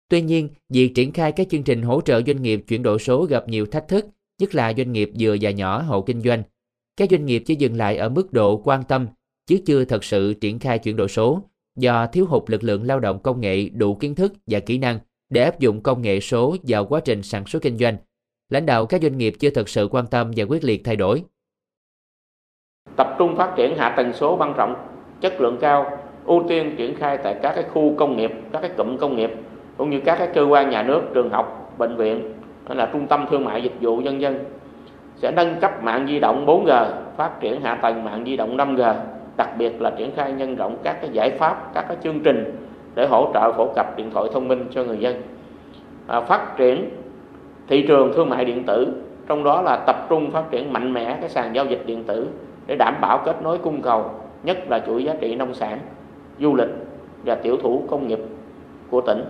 Tuy 0.08 0.22
nhiên, 0.22 0.48
việc 0.68 0.92
triển 0.94 1.12
khai 1.12 1.32
các 1.32 1.48
chương 1.50 1.62
trình 1.62 1.82
hỗ 1.82 2.00
trợ 2.00 2.22
doanh 2.26 2.42
nghiệp 2.42 2.64
chuyển 2.68 2.82
đổi 2.82 2.98
số 2.98 3.24
gặp 3.24 3.48
nhiều 3.48 3.66
thách 3.66 3.88
thức, 3.88 4.06
nhất 4.40 4.54
là 4.54 4.72
doanh 4.76 4.92
nghiệp 4.92 5.10
vừa 5.18 5.36
và 5.40 5.50
nhỏ 5.50 5.82
hộ 5.82 6.02
kinh 6.02 6.20
doanh. 6.20 6.42
Các 6.96 7.10
doanh 7.10 7.26
nghiệp 7.26 7.42
chỉ 7.46 7.54
dừng 7.54 7.76
lại 7.76 7.96
ở 7.96 8.08
mức 8.08 8.32
độ 8.32 8.56
quan 8.64 8.82
tâm, 8.84 9.06
chứ 9.46 9.58
chưa 9.66 9.84
thật 9.84 10.04
sự 10.04 10.34
triển 10.34 10.58
khai 10.58 10.78
chuyển 10.78 10.96
đổi 10.96 11.08
số 11.08 11.42
do 11.76 12.06
thiếu 12.06 12.26
hụt 12.26 12.50
lực 12.50 12.64
lượng 12.64 12.86
lao 12.86 13.00
động 13.00 13.18
công 13.22 13.40
nghệ 13.40 13.68
đủ 13.68 13.94
kiến 13.94 14.14
thức 14.14 14.32
và 14.46 14.60
kỹ 14.60 14.78
năng 14.78 14.98
để 15.30 15.44
áp 15.44 15.58
dụng 15.58 15.80
công 15.80 16.02
nghệ 16.02 16.20
số 16.20 16.56
vào 16.62 16.84
quá 16.84 17.00
trình 17.00 17.22
sản 17.22 17.46
xuất 17.46 17.62
kinh 17.62 17.78
doanh. 17.78 17.96
Lãnh 18.48 18.66
đạo 18.66 18.86
các 18.86 19.02
doanh 19.02 19.18
nghiệp 19.18 19.34
chưa 19.38 19.50
thực 19.50 19.68
sự 19.68 19.88
quan 19.90 20.06
tâm 20.06 20.30
và 20.36 20.44
quyết 20.44 20.64
liệt 20.64 20.84
thay 20.84 20.96
đổi. 20.96 21.24
Tập 22.96 23.16
trung 23.18 23.36
phát 23.36 23.54
triển 23.56 23.76
hạ 23.76 23.94
tầng 23.96 24.12
số 24.12 24.36
quan 24.36 24.54
trọng, 24.56 24.74
chất 25.20 25.40
lượng 25.40 25.58
cao, 25.60 25.98
ưu 26.24 26.44
tiên 26.48 26.74
triển 26.78 26.94
khai 26.94 27.18
tại 27.24 27.36
các 27.42 27.52
cái 27.54 27.64
khu 27.72 27.94
công 27.98 28.16
nghiệp, 28.16 28.30
các 28.52 28.60
cái 28.60 28.70
cụm 28.76 28.96
công 28.96 29.16
nghiệp 29.16 29.30
cũng 29.76 29.90
như 29.90 30.00
các 30.00 30.18
cái 30.18 30.28
cơ 30.34 30.42
quan 30.42 30.70
nhà 30.70 30.82
nước, 30.82 31.02
trường 31.14 31.30
học, 31.30 31.74
bệnh 31.78 31.96
viện 31.96 32.32
hay 32.66 32.76
là 32.76 32.88
trung 32.92 33.06
tâm 33.06 33.26
thương 33.30 33.44
mại 33.44 33.62
dịch 33.62 33.74
vụ 33.80 33.96
nhân 33.96 34.20
dân 34.20 34.44
sẽ 35.16 35.30
nâng 35.30 35.60
cấp 35.60 35.84
mạng 35.84 36.06
di 36.08 36.20
động 36.20 36.46
4G, 36.46 36.86
phát 37.16 37.40
triển 37.40 37.60
hạ 37.60 37.74
tầng 37.74 38.04
mạng 38.04 38.22
di 38.26 38.36
động 38.36 38.56
5G, 38.56 38.94
đặc 39.36 39.48
biệt 39.58 39.82
là 39.82 39.90
triển 39.90 40.10
khai 40.16 40.32
nhân 40.32 40.56
rộng 40.56 40.76
các 40.82 41.00
cái 41.00 41.10
giải 41.12 41.30
pháp, 41.30 41.70
các 41.74 41.84
cái 41.88 41.96
chương 42.02 42.20
trình 42.20 42.56
để 42.94 43.06
hỗ 43.06 43.30
trợ 43.34 43.52
phổ 43.52 43.72
cập 43.76 43.96
điện 43.96 44.10
thoại 44.10 44.26
thông 44.32 44.48
minh 44.48 44.66
cho 44.70 44.84
người 44.84 44.98
dân. 44.98 45.22
À, 46.06 46.20
phát 46.20 46.56
triển 46.56 46.90
thị 47.68 47.84
trường 47.88 48.12
thương 48.12 48.30
mại 48.30 48.44
điện 48.44 48.64
tử 48.64 49.02
trong 49.26 49.44
đó 49.44 49.62
là 49.62 49.76
tập 49.76 50.06
trung 50.08 50.30
phát 50.30 50.50
triển 50.50 50.72
mạnh 50.72 50.92
mẽ 50.92 51.18
cái 51.20 51.28
sàn 51.30 51.54
giao 51.54 51.64
dịch 51.64 51.82
điện 51.86 52.04
tử 52.04 52.28
để 52.66 52.76
đảm 52.76 52.94
bảo 53.00 53.22
kết 53.24 53.42
nối 53.42 53.58
cung 53.58 53.82
cầu 53.82 54.10
nhất 54.42 54.58
là 54.70 54.78
chuỗi 54.86 55.04
giá 55.04 55.14
trị 55.20 55.34
nông 55.34 55.54
sản 55.54 55.78
du 56.40 56.54
lịch 56.54 56.68
và 57.24 57.34
tiểu 57.34 57.56
thủ 57.56 57.82
công 57.88 58.08
nghiệp 58.08 58.20
của 58.90 59.00
tỉnh 59.00 59.24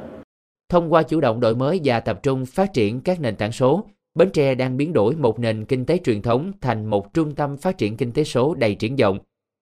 thông 0.74 0.92
qua 0.92 1.02
chủ 1.02 1.20
động 1.20 1.40
đổi 1.40 1.54
mới 1.54 1.80
và 1.84 2.00
tập 2.00 2.20
trung 2.22 2.46
phát 2.46 2.72
triển 2.72 3.00
các 3.00 3.20
nền 3.20 3.36
tảng 3.36 3.52
số 3.52 3.84
Bến 4.14 4.30
Tre 4.30 4.54
đang 4.54 4.76
biến 4.76 4.92
đổi 4.92 5.16
một 5.16 5.38
nền 5.38 5.64
kinh 5.64 5.86
tế 5.86 5.98
truyền 6.04 6.22
thống 6.22 6.52
thành 6.60 6.86
một 6.86 7.14
trung 7.14 7.34
tâm 7.34 7.56
phát 7.56 7.78
triển 7.78 7.96
kinh 7.96 8.12
tế 8.12 8.24
số 8.24 8.54
đầy 8.54 8.74
triển 8.74 8.96
vọng. 8.96 9.18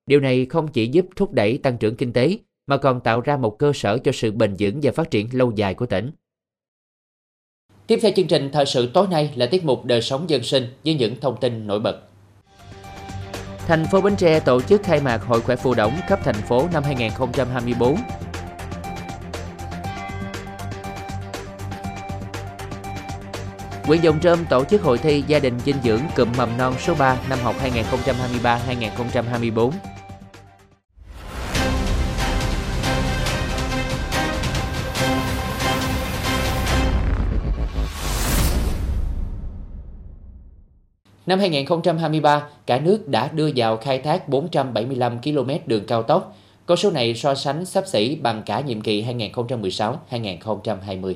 Điều 0.07 0.21
này 0.21 0.47
không 0.47 0.69
chỉ 0.69 0.87
giúp 0.87 1.07
thúc 1.17 1.33
đẩy 1.33 1.59
tăng 1.59 1.79
trưởng 1.79 1.97
kinh 1.97 2.13
tế 2.13 2.39
mà 2.67 2.77
còn 2.77 3.01
tạo 3.01 3.21
ra 3.21 3.37
một 3.37 3.59
cơ 3.59 3.73
sở 3.75 3.99
cho 3.99 4.13
sự 4.13 4.33
bền 4.33 4.57
vững 4.59 4.81
và 4.83 4.93
phát 4.93 5.11
triển 5.11 5.29
lâu 5.33 5.53
dài 5.57 5.75
của 5.75 5.87
tỉnh. 5.87 6.11
Tiếp 7.87 7.99
theo 8.03 8.13
chương 8.17 8.27
trình 8.27 8.51
thời 8.53 8.67
sự 8.67 8.91
tối 8.95 9.07
nay 9.11 9.33
là 9.37 9.47
tiết 9.47 9.65
mục 9.65 9.85
đời 9.85 10.03
sống 10.03 10.31
dân 10.31 10.43
sinh 10.43 10.67
với 10.85 10.95
những 10.95 11.21
thông 11.21 11.37
tin 11.41 11.67
nổi 11.67 11.81
bật. 11.81 12.01
Thành 13.67 13.87
phố 13.91 14.01
Bến 14.01 14.17
Tre 14.17 14.41
tổ 14.41 14.61
chức 14.61 14.83
khai 14.83 15.01
mạc 15.01 15.23
Hội 15.25 15.41
khỏe 15.41 15.57
phù 15.57 15.75
đồng 15.75 15.93
cấp 16.09 16.21
thành 16.25 16.35
phố 16.35 16.69
năm 16.73 16.83
2024. 16.83 17.97
Quyện 23.93 24.03
Dòng 24.03 24.21
Trơm 24.21 24.45
tổ 24.45 24.65
chức 24.65 24.83
hội 24.83 24.99
thi 24.99 25.25
gia 25.27 25.39
đình 25.39 25.59
dinh 25.59 25.77
dưỡng 25.85 26.01
cụm 26.17 26.29
mầm 26.37 26.59
non 26.59 26.75
số 26.79 26.95
3 26.99 27.19
năm 27.29 27.39
học 27.43 27.57
2023-2024. 28.43 29.71
Năm 41.27 41.39
2023, 41.39 42.47
cả 42.67 42.79
nước 42.79 43.09
đã 43.09 43.29
đưa 43.33 43.51
vào 43.57 43.77
khai 43.77 43.99
thác 43.99 44.29
475 44.29 45.19
km 45.23 45.51
đường 45.67 45.87
cao 45.87 46.03
tốc. 46.03 46.37
Con 46.67 46.77
số 46.77 46.91
này 46.91 47.15
so 47.15 47.35
sánh 47.35 47.65
sắp 47.65 47.87
xỉ 47.87 48.17
bằng 48.17 48.43
cả 48.47 48.61
nhiệm 48.61 48.81
kỳ 48.81 49.05
2016-2020. 49.05 51.15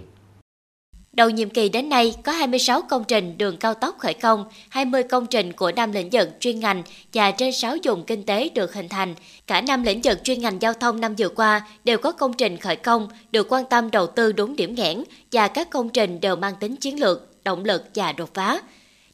Đầu 1.17 1.31
nhiệm 1.31 1.51
kỳ 1.51 1.69
đến 1.69 1.89
nay 1.89 2.15
có 2.23 2.33
26 2.33 2.83
công 2.83 3.05
trình 3.05 3.39
đường 3.39 3.57
cao 3.57 3.75
tốc 3.75 3.99
khởi 3.99 4.15
công, 4.15 4.45
20 4.69 5.03
công 5.03 5.27
trình 5.27 5.53
của 5.53 5.73
năm 5.73 5.93
lĩnh 5.93 6.09
vực 6.13 6.29
chuyên 6.41 6.61
ngành 6.61 6.83
và 7.15 7.31
trên 7.31 7.53
6 7.53 7.77
dùng 7.77 8.05
kinh 8.07 8.23
tế 8.23 8.49
được 8.49 8.75
hình 8.75 8.89
thành. 8.89 9.15
Cả 9.47 9.61
năm 9.61 9.83
lĩnh 9.83 10.01
vực 10.03 10.25
chuyên 10.25 10.41
ngành 10.41 10.63
giao 10.63 10.73
thông 10.73 11.01
năm 11.01 11.15
vừa 11.19 11.29
qua 11.29 11.67
đều 11.85 11.99
có 11.99 12.13
công 12.13 12.33
trình 12.33 12.57
khởi 12.57 12.77
công, 12.77 13.09
được 13.33 13.47
quan 13.53 13.65
tâm 13.65 13.91
đầu 13.91 14.07
tư 14.07 14.33
đúng 14.33 14.57
điểm 14.57 14.75
nghẽn 14.75 15.05
và 15.33 15.49
các 15.49 15.71
công 15.71 15.89
trình 15.89 16.21
đều 16.21 16.37
mang 16.37 16.55
tính 16.61 16.77
chiến 16.77 17.01
lược, 17.01 17.45
động 17.45 17.65
lực 17.65 17.83
và 17.95 18.13
đột 18.13 18.35
phá. 18.35 18.61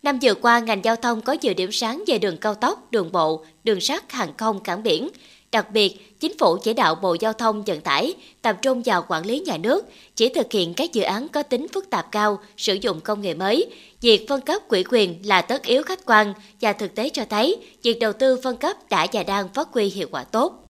Năm 0.03 0.19
vừa 0.23 0.35
qua, 0.35 0.59
ngành 0.59 0.85
giao 0.85 0.97
thông 0.97 1.21
có 1.21 1.37
nhiều 1.43 1.55
điểm 1.55 1.73
sáng 1.73 2.05
về 2.07 2.19
đường 2.19 2.37
cao 2.37 2.55
tốc, 2.55 2.93
đường 2.93 3.12
bộ, 3.12 3.45
đường 3.65 3.81
sắt, 3.81 4.12
hàng 4.12 4.37
không, 4.37 4.61
cảng 4.61 4.83
biển. 4.83 5.09
Đặc 5.53 5.73
biệt, 5.73 6.12
Chính 6.22 6.38
phủ 6.38 6.56
chỉ 6.62 6.74
đạo 6.74 6.94
Bộ 6.94 7.16
Giao 7.20 7.32
thông 7.32 7.62
Vận 7.62 7.80
tải 7.80 8.14
tập 8.42 8.56
trung 8.62 8.82
vào 8.85 9.04
quản 9.08 9.26
lý 9.26 9.40
nhà 9.40 9.56
nước, 9.56 9.87
chỉ 10.16 10.28
thực 10.28 10.52
hiện 10.52 10.74
các 10.74 10.92
dự 10.92 11.02
án 11.02 11.28
có 11.28 11.42
tính 11.42 11.66
phức 11.74 11.90
tạp 11.90 12.12
cao, 12.12 12.38
sử 12.56 12.74
dụng 12.74 13.00
công 13.00 13.20
nghệ 13.20 13.35
mới. 13.35 13.66
Việc 14.00 14.26
phân 14.28 14.40
cấp 14.40 14.62
quỹ 14.68 14.85
quyền 14.90 15.18
là 15.24 15.42
tất 15.42 15.62
yếu 15.62 15.82
khách 15.82 16.06
quan 16.06 16.35
và 16.61 16.72
thực 16.72 16.94
tế 16.94 17.08
cho 17.08 17.24
thấy 17.30 17.56
việc 17.82 17.98
đầu 18.00 18.12
tư 18.12 18.40
phân 18.42 18.56
cấp 18.56 18.76
đã 18.90 19.06
và 19.12 19.22
đang 19.22 19.48
phát 19.48 19.68
huy 19.72 19.85
hiệu 19.85 20.08
quả 20.11 20.24
tốt. 20.24 20.66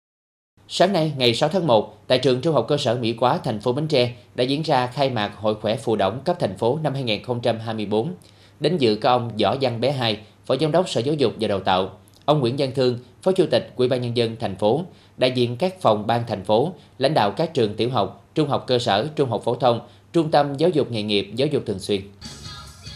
Sáng 0.68 0.92
nay, 0.92 1.12
ngày 1.18 1.34
6 1.34 1.48
tháng 1.48 1.66
1, 1.66 2.08
tại 2.08 2.18
trường 2.18 2.40
Trung 2.40 2.54
học 2.54 2.66
cơ 2.68 2.76
sở 2.76 2.94
Mỹ 2.94 3.12
Quá, 3.12 3.38
thành 3.44 3.60
phố 3.60 3.72
Bến 3.72 3.88
Tre 3.88 4.12
đã 4.34 4.44
diễn 4.44 4.62
ra 4.62 4.86
khai 4.86 5.10
mạc 5.10 5.32
Hội 5.36 5.54
khỏe 5.54 5.76
phù 5.76 5.96
động 5.96 6.20
cấp 6.24 6.36
thành 6.40 6.56
phố 6.56 6.78
năm 6.82 6.94
2024. 6.94 8.14
đến 8.60 8.76
dự 8.76 8.96
có 8.96 9.10
ông 9.10 9.30
Võ 9.42 9.56
Văn 9.60 9.80
Bé 9.80 9.90
Hai, 9.90 10.18
Phó 10.46 10.56
Giám 10.60 10.72
đốc 10.72 10.88
Sở 10.88 11.00
Giáo 11.00 11.14
dục 11.14 11.32
và 11.40 11.48
Đào 11.48 11.60
tạo, 11.60 11.90
ông 12.28 12.40
Nguyễn 12.40 12.54
Văn 12.58 12.72
Thương, 12.74 12.98
Phó 13.22 13.32
Chủ 13.32 13.46
tịch 13.50 13.72
Ủy 13.76 13.88
ban 13.88 14.02
nhân 14.02 14.16
dân 14.16 14.36
thành 14.40 14.56
phố, 14.56 14.84
đại 15.16 15.30
diện 15.30 15.56
các 15.56 15.80
phòng 15.80 16.06
ban 16.06 16.24
thành 16.26 16.44
phố, 16.44 16.72
lãnh 16.98 17.14
đạo 17.14 17.30
các 17.30 17.54
trường 17.54 17.74
tiểu 17.74 17.90
học, 17.90 18.30
trung 18.34 18.48
học 18.48 18.64
cơ 18.66 18.78
sở, 18.78 19.08
trung 19.16 19.30
học 19.30 19.42
phổ 19.44 19.54
thông, 19.54 19.80
trung 20.12 20.30
tâm 20.30 20.56
giáo 20.56 20.70
dục 20.70 20.90
nghề 20.90 21.02
nghiệp, 21.02 21.30
giáo 21.36 21.48
dục 21.48 21.62
thường 21.66 21.78
xuyên. 21.78 22.00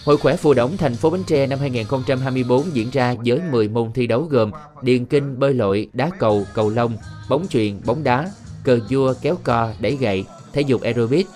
Hội 0.05 0.17
khỏe 0.17 0.37
phù 0.37 0.55
đổng 0.55 0.77
thành 0.77 0.95
phố 0.95 1.11
Bến 1.11 1.23
Tre 1.27 1.47
năm 1.47 1.59
2024 1.59 2.63
diễn 2.75 2.91
ra 2.91 3.15
với 3.27 3.41
10 3.51 3.69
môn 3.69 3.93
thi 3.93 4.07
đấu 4.07 4.23
gồm 4.23 4.51
điền 4.83 5.05
kinh, 5.05 5.39
bơi 5.39 5.55
lội, 5.55 5.89
đá 5.93 6.11
cầu, 6.19 6.47
cầu 6.55 6.71
lông, 6.71 6.97
bóng 7.29 7.47
chuyền, 7.49 7.81
bóng 7.87 8.05
đá, 8.05 8.31
cờ 8.65 8.81
vua, 8.91 9.15
kéo 9.23 9.37
co, 9.45 9.71
đẩy 9.81 9.97
gậy, 9.97 10.25
thể 10.53 10.61
dục 10.61 10.83
aerobic. 10.83 11.27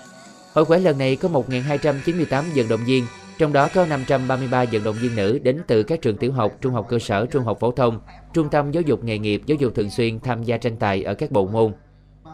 Hội 0.53 0.65
khỏe 0.65 0.79
lần 0.79 0.97
này 0.97 1.15
có 1.15 1.29
1.298 1.29 2.43
vận 2.55 2.67
động 2.67 2.85
viên, 2.85 3.05
trong 3.37 3.53
đó 3.53 3.67
có 3.73 3.85
533 3.85 4.65
vận 4.71 4.83
động 4.83 4.95
viên 5.01 5.15
nữ 5.15 5.39
đến 5.43 5.57
từ 5.67 5.83
các 5.83 6.01
trường 6.01 6.17
tiểu 6.17 6.31
học, 6.31 6.51
trung 6.61 6.73
học 6.73 6.85
cơ 6.89 6.99
sở, 6.99 7.25
trung 7.25 7.43
học 7.43 7.57
phổ 7.59 7.71
thông, 7.71 7.99
trung 8.33 8.49
tâm 8.49 8.71
giáo 8.71 8.81
dục 8.81 9.03
nghề 9.03 9.17
nghiệp, 9.17 9.41
giáo 9.45 9.57
dục 9.59 9.75
thường 9.75 9.89
xuyên 9.89 10.19
tham 10.19 10.43
gia 10.43 10.57
tranh 10.57 10.75
tài 10.75 11.03
ở 11.03 11.13
các 11.13 11.31
bộ 11.31 11.47
môn. 11.47 11.73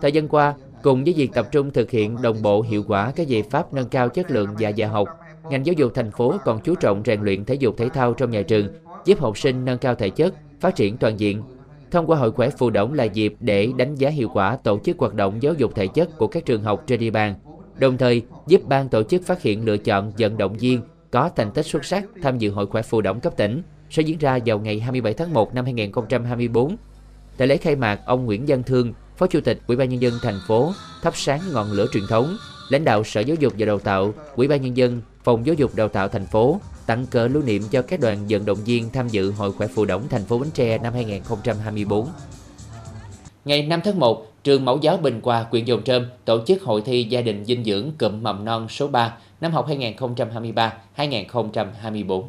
Thời 0.01 0.11
gian 0.11 0.27
qua, 0.27 0.53
cùng 0.83 1.03
với 1.03 1.13
việc 1.13 1.33
tập 1.33 1.47
trung 1.51 1.71
thực 1.71 1.91
hiện 1.91 2.21
đồng 2.21 2.41
bộ 2.41 2.61
hiệu 2.61 2.83
quả 2.87 3.11
các 3.15 3.27
giải 3.27 3.43
pháp 3.43 3.73
nâng 3.73 3.89
cao 3.89 4.09
chất 4.09 4.31
lượng 4.31 4.49
và 4.59 4.69
dạy 4.69 4.89
học, 4.89 5.07
ngành 5.49 5.65
giáo 5.65 5.73
dục 5.73 5.91
thành 5.95 6.11
phố 6.11 6.35
còn 6.45 6.59
chú 6.63 6.75
trọng 6.75 7.01
rèn 7.05 7.21
luyện 7.21 7.45
thể 7.45 7.53
dục 7.53 7.77
thể 7.77 7.89
thao 7.89 8.13
trong 8.13 8.31
nhà 8.31 8.41
trường, 8.41 8.67
giúp 9.05 9.19
học 9.19 9.37
sinh 9.37 9.65
nâng 9.65 9.77
cao 9.77 9.95
thể 9.95 10.09
chất, 10.09 10.33
phát 10.59 10.75
triển 10.75 10.97
toàn 10.97 11.19
diện. 11.19 11.43
Thông 11.91 12.07
qua 12.07 12.17
hội 12.17 12.31
khỏe 12.31 12.49
phù 12.49 12.69
động 12.69 12.93
là 12.93 13.03
dịp 13.03 13.33
để 13.39 13.69
đánh 13.77 13.95
giá 13.95 14.09
hiệu 14.09 14.29
quả 14.33 14.57
tổ 14.63 14.79
chức 14.83 14.99
hoạt 14.99 15.13
động 15.13 15.43
giáo 15.43 15.53
dục 15.53 15.75
thể 15.75 15.87
chất 15.87 16.17
của 16.17 16.27
các 16.27 16.45
trường 16.45 16.63
học 16.63 16.83
trên 16.87 16.99
địa 16.99 17.11
bàn, 17.11 17.35
đồng 17.79 17.97
thời 17.97 18.21
giúp 18.47 18.61
ban 18.67 18.89
tổ 18.89 19.03
chức 19.03 19.25
phát 19.25 19.41
hiện 19.41 19.65
lựa 19.65 19.77
chọn 19.77 20.11
vận 20.17 20.37
động 20.37 20.53
viên 20.53 20.81
có 21.13 21.29
thành 21.35 21.51
tích 21.51 21.65
xuất 21.65 21.85
sắc 21.85 22.05
tham 22.21 22.37
dự 22.37 22.51
hội 22.51 22.65
khỏe 22.67 22.81
phù 22.81 23.01
động 23.01 23.19
cấp 23.19 23.33
tỉnh 23.37 23.61
sẽ 23.89 24.01
diễn 24.01 24.17
ra 24.17 24.39
vào 24.45 24.59
ngày 24.59 24.79
27 24.79 25.13
tháng 25.13 25.33
1 25.33 25.55
năm 25.55 25.65
2024. 25.65 26.75
Tại 27.37 27.47
lễ 27.47 27.57
khai 27.57 27.75
mạc, 27.75 27.99
ông 28.05 28.25
Nguyễn 28.25 28.43
Văn 28.47 28.63
Thương, 28.63 28.93
Phó 29.17 29.27
Chủ 29.27 29.41
tịch 29.41 29.59
Ủy 29.67 29.77
ban 29.77 29.89
nhân 29.89 30.01
dân 30.01 30.13
thành 30.21 30.39
phố 30.47 30.73
thắp 31.01 31.13
sáng 31.15 31.41
ngọn 31.51 31.71
lửa 31.71 31.85
truyền 31.93 32.03
thống, 32.09 32.37
lãnh 32.69 32.83
đạo 32.83 33.03
Sở 33.03 33.21
Giáo 33.21 33.37
dục 33.39 33.53
và 33.57 33.65
Đào 33.65 33.79
tạo, 33.79 34.13
Ủy 34.35 34.47
ban 34.47 34.61
nhân 34.61 34.77
dân, 34.77 35.01
Phòng 35.23 35.45
Giáo 35.45 35.55
dục 35.55 35.75
Đào 35.75 35.87
tạo 35.87 36.07
thành 36.07 36.25
phố 36.25 36.59
tặng 36.85 37.05
cờ 37.11 37.27
lưu 37.27 37.43
niệm 37.43 37.63
cho 37.71 37.81
các 37.81 37.99
đoàn 37.99 38.17
vận 38.29 38.45
động 38.45 38.63
viên 38.65 38.89
tham 38.89 39.07
dự 39.07 39.31
Hội 39.31 39.51
khỏe 39.51 39.67
phù 39.67 39.85
động 39.85 40.07
thành 40.09 40.25
phố 40.25 40.39
Bến 40.39 40.49
Tre 40.53 40.77
năm 40.77 40.93
2024. 40.93 42.07
Ngày 43.45 43.61
5 43.63 43.81
tháng 43.83 43.99
1, 43.99 44.25
trường 44.43 44.65
Mẫu 44.65 44.79
giáo 44.81 44.97
Bình 44.97 45.19
Hòa, 45.23 45.45
huyện 45.51 45.65
Dồn 45.65 45.83
Trơm 45.83 46.05
tổ 46.25 46.45
chức 46.45 46.63
hội 46.63 46.81
thi 46.85 47.03
gia 47.03 47.21
đình 47.21 47.45
dinh 47.45 47.63
dưỡng 47.63 47.91
cụm 47.99 48.23
mầm 48.23 48.45
non 48.45 48.67
số 48.69 48.87
3 48.87 49.13
năm 49.41 49.51
học 49.51 49.67
2023-2024. 50.97 52.23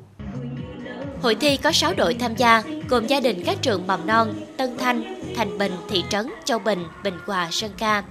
Hội 1.22 1.34
thi 1.34 1.56
có 1.56 1.72
6 1.72 1.94
đội 1.94 2.14
tham 2.14 2.36
gia, 2.36 2.62
gồm 2.88 3.06
gia 3.06 3.20
đình 3.20 3.42
các 3.46 3.62
trường 3.62 3.86
mầm 3.86 4.06
non 4.06 4.34
Tân 4.56 4.78
Thanh, 4.78 5.22
Thành 5.36 5.58
Bình, 5.58 5.72
Thị 5.90 6.04
Trấn, 6.08 6.26
Châu 6.44 6.58
Bình, 6.58 6.84
Bình 7.04 7.14
Hòa, 7.26 7.48
Sơn 7.50 7.70
Ca. 7.78 8.02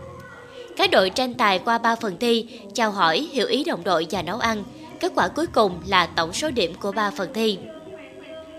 Các 0.78 0.92
đội 0.92 1.10
tranh 1.10 1.34
tài 1.34 1.60
qua 1.60 1.78
3 1.78 1.96
phần 1.96 2.18
thi, 2.20 2.48
chào 2.74 2.92
hỏi, 2.92 3.28
hiểu 3.32 3.48
ý 3.48 3.64
đồng 3.64 3.84
đội 3.84 4.08
và 4.12 4.22
nấu 4.22 4.40
ăn. 4.40 4.64
Kết 5.00 5.12
quả 5.16 5.28
cuối 5.28 5.48
cùng 5.48 5.80
là 5.88 6.06
tổng 6.06 6.34
số 6.34 6.52
điểm 6.52 6.74
của 6.82 6.92
3 6.92 7.12
phần 7.12 7.30
thi. 7.34 7.58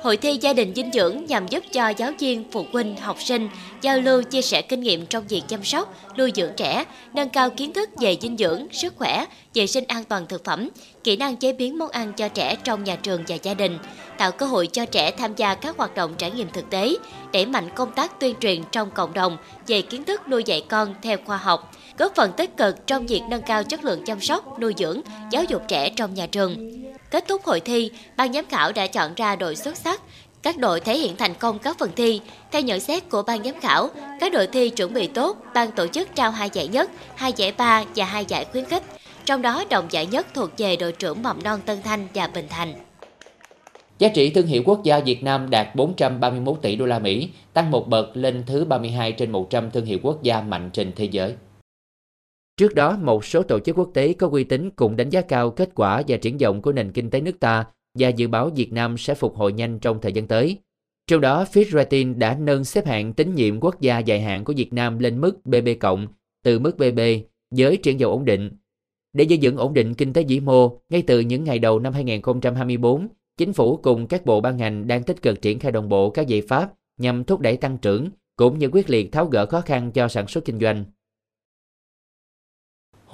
Hội 0.04 0.16
thi 0.16 0.38
gia 0.40 0.52
đình 0.52 0.72
dinh 0.76 0.92
dưỡng 0.92 1.24
nhằm 1.26 1.48
giúp 1.48 1.64
cho 1.72 1.88
giáo 1.88 2.12
viên, 2.18 2.44
phụ 2.52 2.66
huynh, 2.72 2.96
học 2.96 3.16
sinh 3.22 3.48
giao 3.80 3.98
lưu 3.98 4.22
chia 4.22 4.42
sẻ 4.42 4.62
kinh 4.62 4.80
nghiệm 4.80 5.06
trong 5.06 5.26
việc 5.28 5.42
chăm 5.48 5.64
sóc, 5.64 5.94
nuôi 6.18 6.32
dưỡng 6.34 6.52
trẻ, 6.56 6.84
nâng 7.14 7.28
cao 7.28 7.50
kiến 7.50 7.72
thức 7.72 7.90
về 8.00 8.16
dinh 8.20 8.36
dưỡng, 8.36 8.66
sức 8.72 8.94
khỏe, 8.96 9.26
vệ 9.54 9.66
sinh 9.66 9.84
an 9.88 10.04
toàn 10.04 10.26
thực 10.26 10.44
phẩm, 10.44 10.68
kỹ 11.04 11.16
năng 11.16 11.36
chế 11.36 11.52
biến 11.52 11.78
món 11.78 11.90
ăn 11.90 12.12
cho 12.12 12.28
trẻ 12.28 12.56
trong 12.64 12.84
nhà 12.84 12.96
trường 12.96 13.24
và 13.28 13.36
gia 13.42 13.54
đình, 13.54 13.78
tạo 14.18 14.32
cơ 14.32 14.46
hội 14.46 14.66
cho 14.66 14.86
trẻ 14.86 15.10
tham 15.10 15.34
gia 15.36 15.54
các 15.54 15.76
hoạt 15.76 15.94
động 15.94 16.14
trải 16.18 16.30
nghiệm 16.30 16.48
thực 16.52 16.70
tế, 16.70 16.94
đẩy 17.32 17.46
mạnh 17.46 17.68
công 17.74 17.92
tác 17.92 18.20
tuyên 18.20 18.34
truyền 18.40 18.62
trong 18.72 18.90
cộng 18.90 19.14
đồng 19.14 19.36
về 19.66 19.82
kiến 19.82 20.04
thức 20.04 20.28
nuôi 20.28 20.42
dạy 20.46 20.64
con 20.68 20.94
theo 21.02 21.16
khoa 21.26 21.36
học, 21.36 21.72
góp 21.98 22.14
phần 22.14 22.32
tích 22.36 22.56
cực 22.56 22.86
trong 22.86 23.06
việc 23.06 23.22
nâng 23.30 23.42
cao 23.42 23.62
chất 23.62 23.84
lượng 23.84 24.02
chăm 24.06 24.20
sóc, 24.20 24.60
nuôi 24.60 24.74
dưỡng, 24.78 25.00
giáo 25.30 25.44
dục 25.44 25.62
trẻ 25.68 25.90
trong 25.96 26.14
nhà 26.14 26.26
trường. 26.26 26.84
Kết 27.14 27.24
thúc 27.28 27.44
hội 27.44 27.60
thi, 27.60 27.90
ban 28.16 28.32
giám 28.32 28.44
khảo 28.46 28.72
đã 28.72 28.86
chọn 28.86 29.14
ra 29.14 29.36
đội 29.36 29.56
xuất 29.56 29.76
sắc. 29.76 30.02
Các 30.42 30.58
đội 30.58 30.80
thể 30.80 30.98
hiện 30.98 31.16
thành 31.16 31.34
công 31.34 31.58
các 31.58 31.78
phần 31.78 31.90
thi. 31.96 32.20
Theo 32.52 32.62
nhận 32.62 32.80
xét 32.80 33.10
của 33.10 33.22
ban 33.22 33.44
giám 33.44 33.60
khảo, 33.60 33.88
các 34.20 34.32
đội 34.32 34.46
thi 34.46 34.70
chuẩn 34.70 34.94
bị 34.94 35.06
tốt, 35.06 35.36
ban 35.54 35.70
tổ 35.70 35.86
chức 35.86 36.08
trao 36.14 36.30
hai 36.30 36.50
giải 36.52 36.68
nhất, 36.68 36.90
hai 37.14 37.32
giải 37.36 37.52
ba 37.52 37.84
và 37.96 38.04
hai 38.04 38.24
giải 38.28 38.44
khuyến 38.44 38.64
khích. 38.64 38.82
Trong 39.24 39.42
đó 39.42 39.64
đồng 39.70 39.86
giải 39.90 40.06
nhất 40.06 40.26
thuộc 40.34 40.50
về 40.58 40.76
đội 40.76 40.92
trưởng 40.92 41.22
mầm 41.22 41.42
non 41.42 41.60
Tân 41.66 41.82
Thanh 41.82 42.08
và 42.14 42.26
Bình 42.26 42.46
Thành. 42.50 42.74
Giá 43.98 44.08
trị 44.08 44.30
thương 44.30 44.46
hiệu 44.46 44.62
quốc 44.64 44.84
gia 44.84 44.98
Việt 45.00 45.22
Nam 45.22 45.50
đạt 45.50 45.74
431 45.74 46.58
tỷ 46.62 46.76
đô 46.76 46.86
la 46.86 46.98
Mỹ, 46.98 47.28
tăng 47.52 47.70
một 47.70 47.88
bậc 47.88 48.16
lên 48.16 48.42
thứ 48.46 48.64
32 48.64 49.12
trên 49.12 49.30
100 49.30 49.70
thương 49.70 49.84
hiệu 49.84 49.98
quốc 50.02 50.22
gia 50.22 50.40
mạnh 50.40 50.70
trên 50.72 50.92
thế 50.96 51.04
giới. 51.04 51.34
Trước 52.56 52.74
đó, 52.74 52.96
một 53.02 53.24
số 53.24 53.42
tổ 53.42 53.58
chức 53.58 53.78
quốc 53.78 53.90
tế 53.94 54.12
có 54.12 54.28
uy 54.28 54.44
tín 54.44 54.70
cũng 54.70 54.96
đánh 54.96 55.10
giá 55.10 55.20
cao 55.20 55.50
kết 55.50 55.70
quả 55.74 56.02
và 56.08 56.16
triển 56.16 56.38
vọng 56.38 56.62
của 56.62 56.72
nền 56.72 56.92
kinh 56.92 57.10
tế 57.10 57.20
nước 57.20 57.40
ta 57.40 57.64
và 57.98 58.08
dự 58.08 58.28
báo 58.28 58.50
Việt 58.50 58.72
Nam 58.72 58.98
sẽ 58.98 59.14
phục 59.14 59.36
hồi 59.36 59.52
nhanh 59.52 59.78
trong 59.78 60.00
thời 60.00 60.12
gian 60.12 60.26
tới. 60.26 60.58
Trong 61.06 61.20
đó, 61.20 61.44
Fitch 61.52 61.70
Ratings 61.70 62.18
đã 62.18 62.36
nâng 62.40 62.64
xếp 62.64 62.86
hạng 62.86 63.12
tín 63.12 63.34
nhiệm 63.34 63.60
quốc 63.60 63.80
gia 63.80 63.98
dài 63.98 64.20
hạn 64.20 64.44
của 64.44 64.52
Việt 64.56 64.72
Nam 64.72 64.98
lên 64.98 65.20
mức 65.20 65.46
BB 65.46 65.68
từ 66.44 66.58
mức 66.58 66.76
BB 66.76 67.00
với 67.50 67.76
triển 67.76 67.98
vọng 67.98 68.12
ổn 68.12 68.24
định. 68.24 68.50
Để 69.12 69.24
giữ 69.24 69.36
vững 69.42 69.56
ổn 69.56 69.74
định 69.74 69.94
kinh 69.94 70.12
tế 70.12 70.22
vĩ 70.22 70.40
mô, 70.40 70.80
ngay 70.88 71.02
từ 71.02 71.20
những 71.20 71.44
ngày 71.44 71.58
đầu 71.58 71.78
năm 71.78 71.92
2024, 71.92 73.08
chính 73.36 73.52
phủ 73.52 73.76
cùng 73.76 74.06
các 74.06 74.26
bộ 74.26 74.40
ban 74.40 74.56
ngành 74.56 74.86
đang 74.86 75.02
tích 75.02 75.22
cực 75.22 75.42
triển 75.42 75.58
khai 75.58 75.72
đồng 75.72 75.88
bộ 75.88 76.10
các 76.10 76.26
giải 76.26 76.42
pháp 76.48 76.72
nhằm 77.00 77.24
thúc 77.24 77.40
đẩy 77.40 77.56
tăng 77.56 77.78
trưởng 77.78 78.08
cũng 78.36 78.58
như 78.58 78.68
quyết 78.72 78.90
liệt 78.90 79.12
tháo 79.12 79.26
gỡ 79.26 79.46
khó 79.46 79.60
khăn 79.60 79.92
cho 79.92 80.08
sản 80.08 80.26
xuất 80.26 80.44
kinh 80.44 80.60
doanh. 80.60 80.84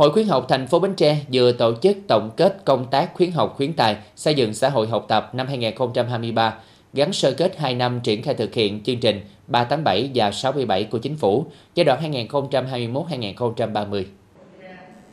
Hội 0.00 0.12
khuyến 0.12 0.28
học 0.28 0.46
thành 0.48 0.66
phố 0.66 0.78
Bến 0.78 0.94
Tre 0.94 1.18
vừa 1.32 1.52
tổ 1.52 1.74
chức 1.82 1.96
tổng 2.08 2.30
kết 2.36 2.56
công 2.64 2.86
tác 2.90 3.14
khuyến 3.14 3.30
học 3.30 3.54
khuyến 3.56 3.72
tài 3.72 3.96
xây 4.16 4.34
dựng 4.34 4.54
xã 4.54 4.68
hội 4.68 4.86
học 4.86 5.04
tập 5.08 5.30
năm 5.34 5.46
2023, 5.46 6.54
gắn 6.92 7.12
sơ 7.12 7.32
kết 7.32 7.58
2 7.58 7.74
năm 7.74 8.00
triển 8.00 8.22
khai 8.22 8.34
thực 8.34 8.54
hiện 8.54 8.82
chương 8.84 9.00
trình 9.00 9.20
387 9.46 10.10
và 10.14 10.30
67 10.30 10.84
của 10.84 10.98
chính 10.98 11.16
phủ 11.16 11.46
giai 11.74 11.84
đoạn 11.84 12.12
2021-2030. 12.12 14.04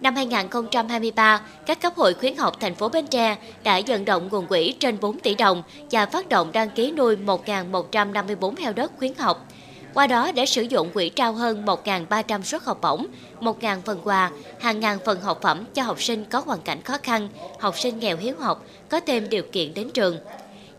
Năm 0.02 0.15
2023, 0.15 1.41
các 1.65 1.82
cấp 1.82 1.93
hội 1.95 2.13
khuyến 2.13 2.36
học 2.36 2.54
thành 2.60 2.76
phố 2.76 2.89
Bến 2.89 3.08
Tre 3.08 3.36
đã 3.63 3.82
vận 3.88 4.06
động 4.06 4.28
nguồn 4.32 4.47
quỹ 4.47 4.76
trên 4.80 4.97
4 5.02 5.19
tỷ 5.19 5.36
đồng 5.36 5.63
và 5.91 6.06
phát 6.06 6.30
động 6.30 6.52
đăng 6.54 6.69
ký 6.69 6.91
nuôi 6.91 7.15
1.154 7.26 8.54
heo 8.60 8.73
đất 8.73 8.91
khuyến 8.97 9.13
học– 9.17 9.47
qua 9.97 10.07
đó 10.07 10.31
đã 10.31 10.45
sử 10.45 10.62
dụng 10.62 10.89
quỹ 10.93 11.10
trao 11.10 11.33
hơn 11.33 11.65
1.300 11.65 12.43
suất 12.43 12.63
học 12.63 12.81
bổng, 12.81 13.07
1.000 13.41 13.81
phần 13.86 13.99
quà, 14.03 14.31
hàng 14.60 14.79
ngàn 14.79 14.99
phần 15.05 15.21
học 15.21 15.39
phẩm 15.41 15.65
cho 15.73 15.83
học 15.83 16.01
sinh 16.01 16.25
có 16.25 16.39
hoàn 16.45 16.62
cảnh 16.62 16.81
khó 16.81 16.97
khăn, 17.03 17.29
học 17.60 17.79
sinh 17.79 17.99
nghèo 17.99 18.17
hiếu 18.17 18.36
học, 18.39 18.65
có 18.89 18.99
thêm 18.99 19.29
điều 19.29 19.43
kiện 19.51 19.73
đến 19.73 19.89
trường. 19.89 20.17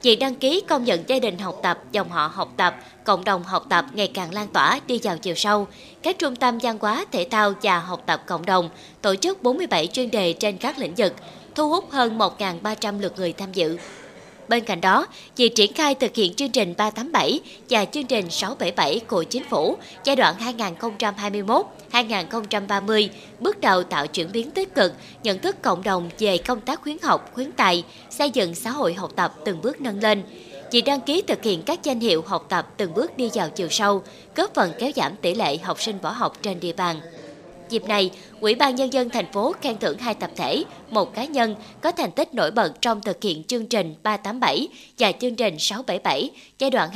Việc 0.02 0.16
đăng 0.16 0.34
ký 0.34 0.60
công 0.68 0.84
nhận 0.84 1.04
gia 1.06 1.18
đình 1.18 1.38
học 1.38 1.60
tập, 1.62 1.78
dòng 1.92 2.08
họ 2.08 2.26
học 2.34 2.52
tập, 2.56 2.76
cộng 3.04 3.24
đồng 3.24 3.44
học 3.44 3.66
tập 3.68 3.84
ngày 3.92 4.10
càng 4.14 4.34
lan 4.34 4.48
tỏa 4.48 4.80
đi 4.86 5.00
vào 5.02 5.18
chiều 5.18 5.34
sâu. 5.34 5.66
Các 6.02 6.18
trung 6.18 6.36
tâm 6.36 6.58
văn 6.58 6.78
hóa, 6.80 7.04
thể 7.12 7.26
thao 7.30 7.52
và 7.62 7.78
học 7.78 8.02
tập 8.06 8.22
cộng 8.26 8.46
đồng 8.46 8.70
tổ 9.02 9.16
chức 9.16 9.42
47 9.42 9.86
chuyên 9.86 10.10
đề 10.10 10.32
trên 10.32 10.58
các 10.58 10.78
lĩnh 10.78 10.94
vực, 10.96 11.14
thu 11.54 11.68
hút 11.68 11.90
hơn 11.90 12.18
1.300 12.18 13.00
lượt 13.00 13.12
người 13.16 13.32
tham 13.32 13.52
dự. 13.52 13.78
Bên 14.48 14.64
cạnh 14.64 14.80
đó, 14.80 15.06
việc 15.36 15.54
triển 15.54 15.72
khai 15.72 15.94
thực 15.94 16.14
hiện 16.14 16.34
chương 16.34 16.50
trình 16.50 16.74
387 16.76 17.40
và 17.70 17.84
chương 17.84 18.06
trình 18.06 18.30
677 18.30 19.00
của 19.00 19.22
chính 19.22 19.44
phủ 19.44 19.76
giai 20.04 20.16
đoạn 20.16 20.34
2021-2030 21.92 23.08
bước 23.40 23.60
đầu 23.60 23.82
tạo 23.82 24.06
chuyển 24.06 24.32
biến 24.32 24.50
tích 24.50 24.74
cực, 24.74 24.92
nhận 25.22 25.38
thức 25.38 25.62
cộng 25.62 25.82
đồng 25.82 26.10
về 26.18 26.38
công 26.38 26.60
tác 26.60 26.82
khuyến 26.82 26.96
học, 27.02 27.30
khuyến 27.34 27.52
tài, 27.52 27.84
xây 28.10 28.30
dựng 28.30 28.54
xã 28.54 28.70
hội 28.70 28.94
học 28.94 29.10
tập 29.16 29.34
từng 29.44 29.62
bước 29.62 29.80
nâng 29.80 30.00
lên. 30.00 30.22
Việc 30.70 30.82
đăng 30.82 31.00
ký 31.00 31.22
thực 31.22 31.42
hiện 31.42 31.62
các 31.62 31.82
danh 31.82 32.00
hiệu 32.00 32.22
học 32.26 32.46
tập 32.48 32.68
từng 32.76 32.94
bước 32.94 33.16
đi 33.16 33.30
vào 33.34 33.50
chiều 33.50 33.68
sâu, 33.68 34.02
góp 34.36 34.54
phần 34.54 34.72
kéo 34.78 34.90
giảm 34.96 35.16
tỷ 35.16 35.34
lệ 35.34 35.58
học 35.58 35.82
sinh 35.82 35.98
bỏ 36.02 36.10
học 36.10 36.42
trên 36.42 36.60
địa 36.60 36.72
bàn. 36.72 37.00
Dịp 37.70 37.84
này, 37.88 38.10
Ủy 38.40 38.54
ban 38.54 38.74
Nhân 38.74 38.92
dân 38.92 39.10
thành 39.10 39.32
phố 39.32 39.52
khen 39.60 39.78
thưởng 39.78 39.98
hai 39.98 40.14
tập 40.14 40.30
thể, 40.36 40.64
một 40.90 41.14
cá 41.14 41.24
nhân 41.24 41.54
có 41.80 41.92
thành 41.92 42.10
tích 42.10 42.34
nổi 42.34 42.50
bật 42.50 42.72
trong 42.80 43.00
thực 43.00 43.22
hiện 43.22 43.44
chương 43.44 43.66
trình 43.66 43.94
387 44.02 44.68
và 44.98 45.12
chương 45.12 45.34
trình 45.34 45.58
677 45.58 46.30
giai 46.58 46.70
đoạn 46.70 46.90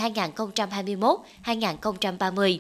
2021-2030. 1.45 2.59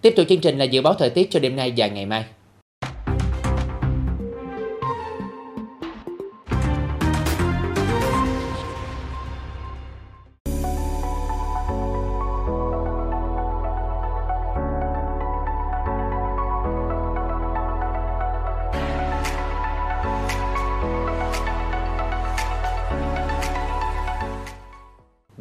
Tiếp 0.00 0.12
tục 0.16 0.26
chương 0.28 0.40
trình 0.40 0.58
là 0.58 0.64
dự 0.64 0.82
báo 0.82 0.94
thời 0.94 1.10
tiết 1.10 1.30
cho 1.30 1.40
đêm 1.40 1.56
nay 1.56 1.72
và 1.76 1.86
ngày 1.86 2.06
mai. 2.06 2.24